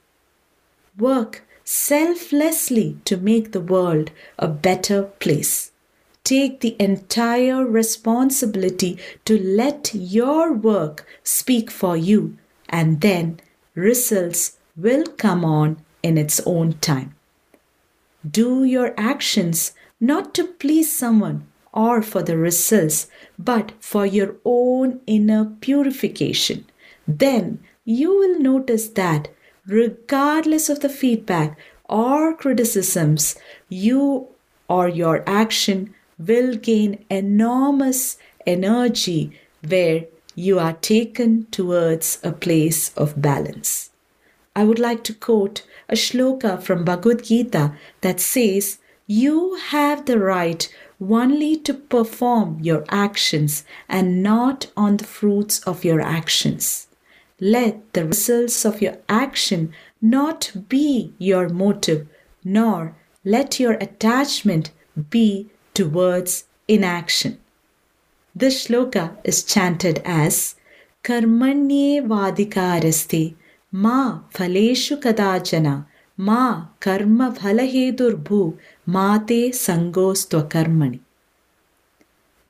[1.01, 5.73] work selflessly to make the world a better place.
[6.23, 12.37] Take the entire responsibility to let your work speak for you,
[12.69, 13.41] and then
[13.75, 17.15] results will come on in its own time.
[18.29, 25.01] Do your actions not to please someone or for the results, but for your own
[25.07, 26.67] inner purification.
[27.07, 29.29] Then you will notice that
[29.71, 31.57] regardless of the feedback
[31.89, 33.37] or criticisms,
[33.69, 34.29] you
[34.69, 40.05] or your action will gain enormous energy where
[40.35, 43.91] you are taken towards a place of balance.
[44.57, 50.19] I would like to quote a shloka from Bhagavad Gita that says, You have the
[50.19, 50.69] right
[51.01, 56.89] only to perform your actions and not on the fruits of your actions.
[57.41, 59.73] Let the results of your action
[60.03, 62.07] not be your motive,
[62.45, 64.71] nor let your attachment
[65.09, 67.39] be towards inaction.
[68.35, 70.55] This shloka is chanted as
[71.03, 73.35] Karmanye vadikaraste
[73.73, 75.87] ma phaleshu kadachana
[76.17, 81.01] ma karma bhalahedurbhu mate sangostva karmani.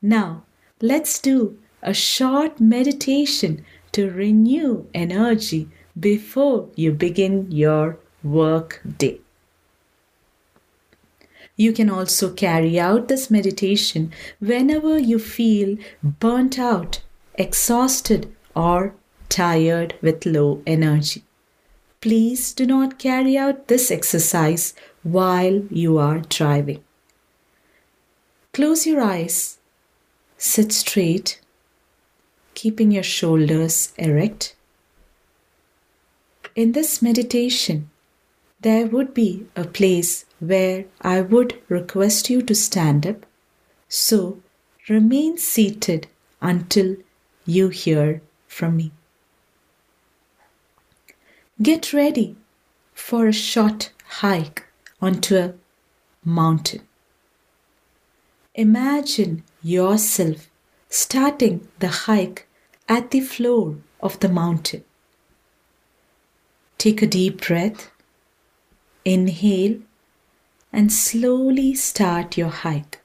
[0.02, 0.42] Now,
[0.80, 5.68] let's do a short meditation to renew energy
[5.98, 9.20] before you begin your work day.
[11.56, 17.02] You can also carry out this meditation whenever you feel burnt out,
[17.34, 18.94] exhausted, or
[19.28, 21.24] tired with low energy.
[22.00, 24.72] Please do not carry out this exercise
[25.02, 26.82] while you are driving.
[28.54, 29.58] Close your eyes,
[30.38, 31.40] sit straight,
[32.60, 34.54] keeping your shoulders erect.
[36.54, 37.88] In this meditation,
[38.60, 43.24] there would be a place where I would request you to stand up.
[43.88, 44.42] So
[44.90, 46.08] remain seated
[46.42, 46.96] until
[47.46, 48.92] you hear from me.
[51.62, 52.36] Get ready
[52.92, 53.90] for a short
[54.20, 54.66] hike
[55.00, 55.54] onto a
[56.22, 56.82] mountain.
[58.54, 60.50] Imagine yourself
[60.90, 62.46] starting the hike
[62.90, 64.82] at the floor of the mountain.
[66.76, 67.92] Take a deep breath,
[69.04, 69.78] inhale,
[70.72, 72.98] and slowly start your hike.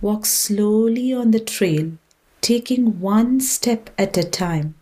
[0.00, 1.90] Walk slowly on the trail,
[2.40, 4.76] taking one step at a time,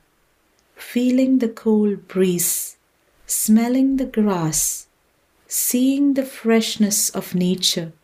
[0.74, 2.76] feeling the cold breeze,
[3.26, 4.86] smelling the grass,
[5.48, 7.94] seeing the freshness of nature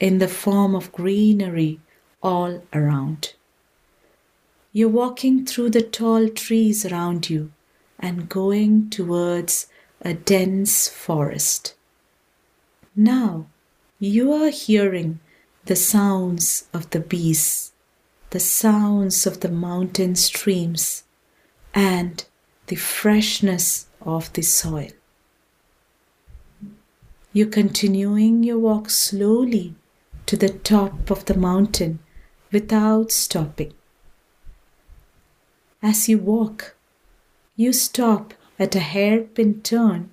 [0.00, 1.78] in the form of greenery
[2.24, 3.35] all around.
[4.76, 7.50] You're walking through the tall trees around you
[7.98, 9.68] and going towards
[10.02, 11.74] a dense forest.
[12.94, 13.46] Now
[13.98, 15.20] you are hearing
[15.64, 17.72] the sounds of the bees,
[18.28, 21.04] the sounds of the mountain streams,
[21.72, 22.22] and
[22.66, 24.90] the freshness of the soil.
[27.32, 29.74] You're continuing your walk slowly
[30.26, 32.00] to the top of the mountain
[32.52, 33.72] without stopping.
[35.82, 36.74] As you walk,
[37.54, 40.10] you stop at a hairpin turn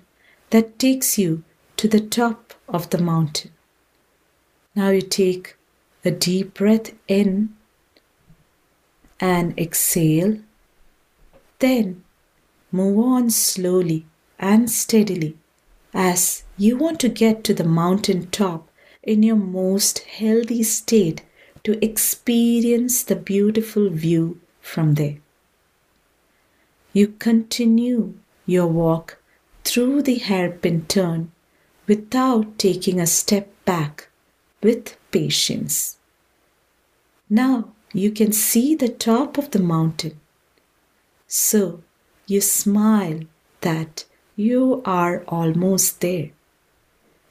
[0.50, 1.42] that takes you
[1.76, 3.50] to the top of the mountain.
[4.74, 5.56] Now you take
[6.04, 7.54] a deep breath in
[9.20, 10.38] and exhale.
[11.58, 12.04] Then
[12.70, 14.06] move on slowly
[14.38, 15.36] and steadily
[15.94, 18.68] as you want to get to the mountain top
[19.02, 21.22] in your most healthy state
[21.62, 25.18] to experience the beautiful view from there.
[26.94, 28.14] You continue
[28.46, 29.18] your walk
[29.64, 31.32] through the hairpin turn
[31.88, 34.08] without taking a step back
[34.62, 35.98] with patience.
[37.28, 40.20] Now you can see the top of the mountain.
[41.26, 41.82] So
[42.28, 43.22] you smile
[43.62, 44.04] that
[44.36, 46.30] you are almost there.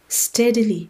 [0.09, 0.89] Steadily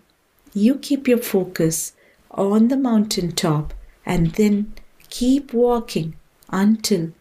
[0.51, 1.93] you keep your focus
[2.31, 4.73] on the mountain top and then
[5.09, 6.15] keep walking
[6.49, 7.11] until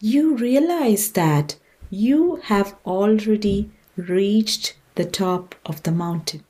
[0.00, 1.56] you realize that
[1.90, 6.44] you have already reached the top of the mountain.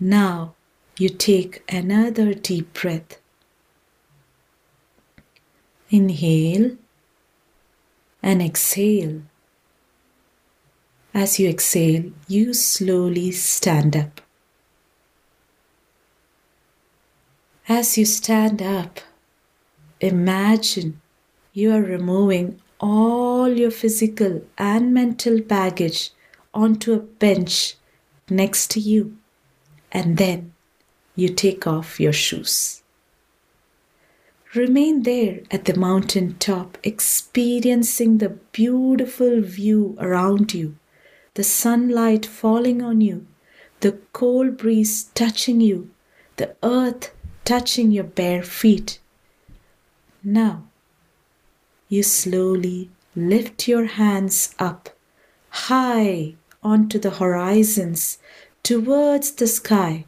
[0.00, 0.54] Now
[0.98, 3.18] you take another deep breath.
[5.90, 6.76] Inhale
[8.22, 9.22] and exhale.
[11.14, 14.20] As you exhale, you slowly stand up.
[17.68, 19.00] As you stand up,
[20.00, 21.00] imagine
[21.56, 26.10] you are removing all your physical and mental baggage
[26.52, 27.76] onto a bench
[28.28, 29.16] next to you,
[29.90, 30.52] and then
[31.14, 32.82] you take off your shoes.
[34.54, 40.76] Remain there at the mountain top, experiencing the beautiful view around you,
[41.32, 43.26] the sunlight falling on you,
[43.80, 45.88] the cold breeze touching you,
[46.36, 47.14] the earth
[47.46, 48.98] touching your bare feet.
[50.22, 50.64] Now,
[51.88, 54.90] you slowly lift your hands up
[55.48, 58.18] high onto the horizons
[58.62, 60.04] towards the sky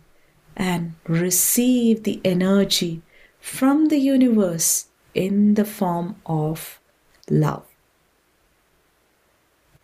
[0.57, 3.01] and receive the energy
[3.41, 6.81] from the universe in the form of
[7.31, 7.65] love.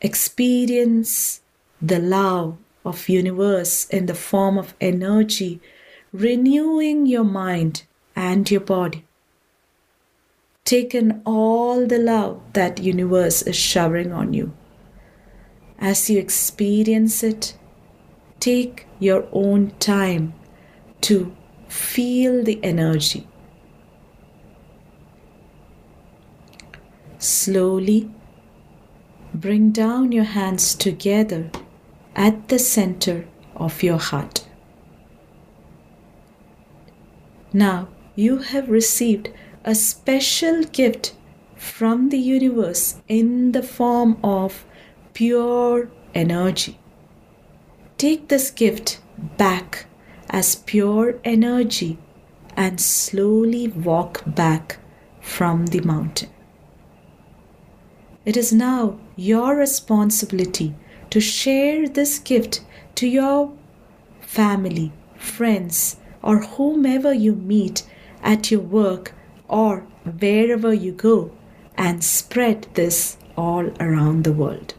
[0.01, 1.41] Experience
[1.81, 5.61] the love of universe in the form of energy
[6.13, 7.85] renewing your mind
[8.15, 9.04] and your body.
[10.75, 14.53] Take in all the love that universe is showering on you.
[15.79, 17.57] As you experience it,
[18.41, 20.35] take your own time
[21.03, 21.33] to
[21.69, 23.25] feel the energy.
[27.19, 28.11] Slowly
[29.33, 31.53] bring down your hands together
[32.17, 34.49] at the center of your heart.
[37.53, 39.31] Now you have received
[39.65, 41.15] a special gift
[41.57, 44.67] from the universe in the form of
[45.15, 46.79] pure energy.
[47.97, 49.01] Take this gift
[49.39, 49.87] back
[50.29, 51.97] as pure energy
[52.57, 54.79] and slowly walk back
[55.21, 56.29] from the mountain.
[58.27, 60.75] It is now your responsibility
[61.09, 62.61] to share this gift
[62.97, 63.53] to your
[64.21, 67.87] family, friends, or whomever you meet
[68.23, 69.15] at your work
[69.49, 71.31] or wherever you go
[71.77, 74.75] and spread this all around the world.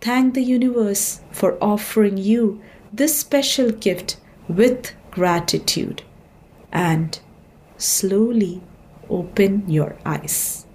[0.00, 2.60] Thank the universe for offering you
[2.92, 4.16] this special gift
[4.48, 6.02] with gratitude
[6.72, 7.20] and
[7.76, 8.62] slowly
[9.08, 10.66] open your eyes.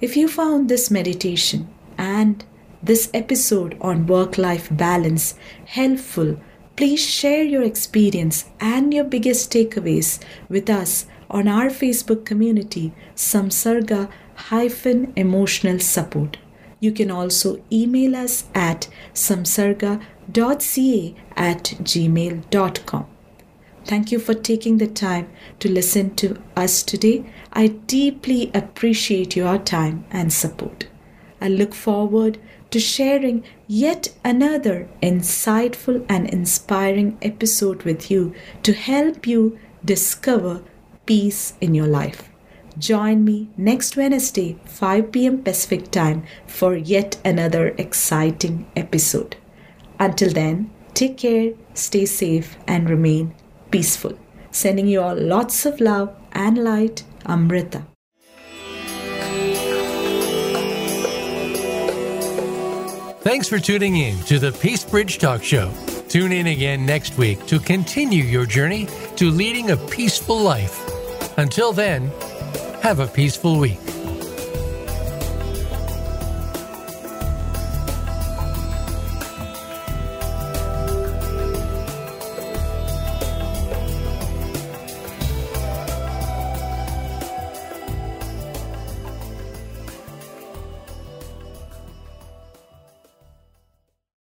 [0.00, 2.44] If you found this meditation and
[2.82, 5.34] this episode on work life balance
[5.66, 6.40] helpful,
[6.80, 10.18] please share your experience and your biggest takeaways
[10.48, 14.10] with us on our Facebook community, Samsarga
[15.14, 16.38] Emotional Support.
[16.80, 23.06] You can also email us at samsarga.ca at gmail.com.
[23.84, 25.28] Thank you for taking the time
[25.58, 27.30] to listen to us today.
[27.52, 30.88] I deeply appreciate your time and support.
[31.42, 32.38] I look forward
[32.70, 40.62] to sharing yet another insightful and inspiring episode with you to help you discover
[41.06, 42.28] peace in your life.
[42.78, 45.42] Join me next Wednesday, 5 p.m.
[45.42, 49.36] Pacific Time, for yet another exciting episode.
[49.98, 53.34] Until then, take care, stay safe, and remain
[53.70, 54.18] peaceful.
[54.50, 57.89] Sending you all lots of love and light, Amrita.
[63.22, 65.70] Thanks for tuning in to the Peace Bridge Talk Show.
[66.08, 70.80] Tune in again next week to continue your journey to leading a peaceful life.
[71.36, 72.10] Until then,
[72.80, 73.78] have a peaceful week.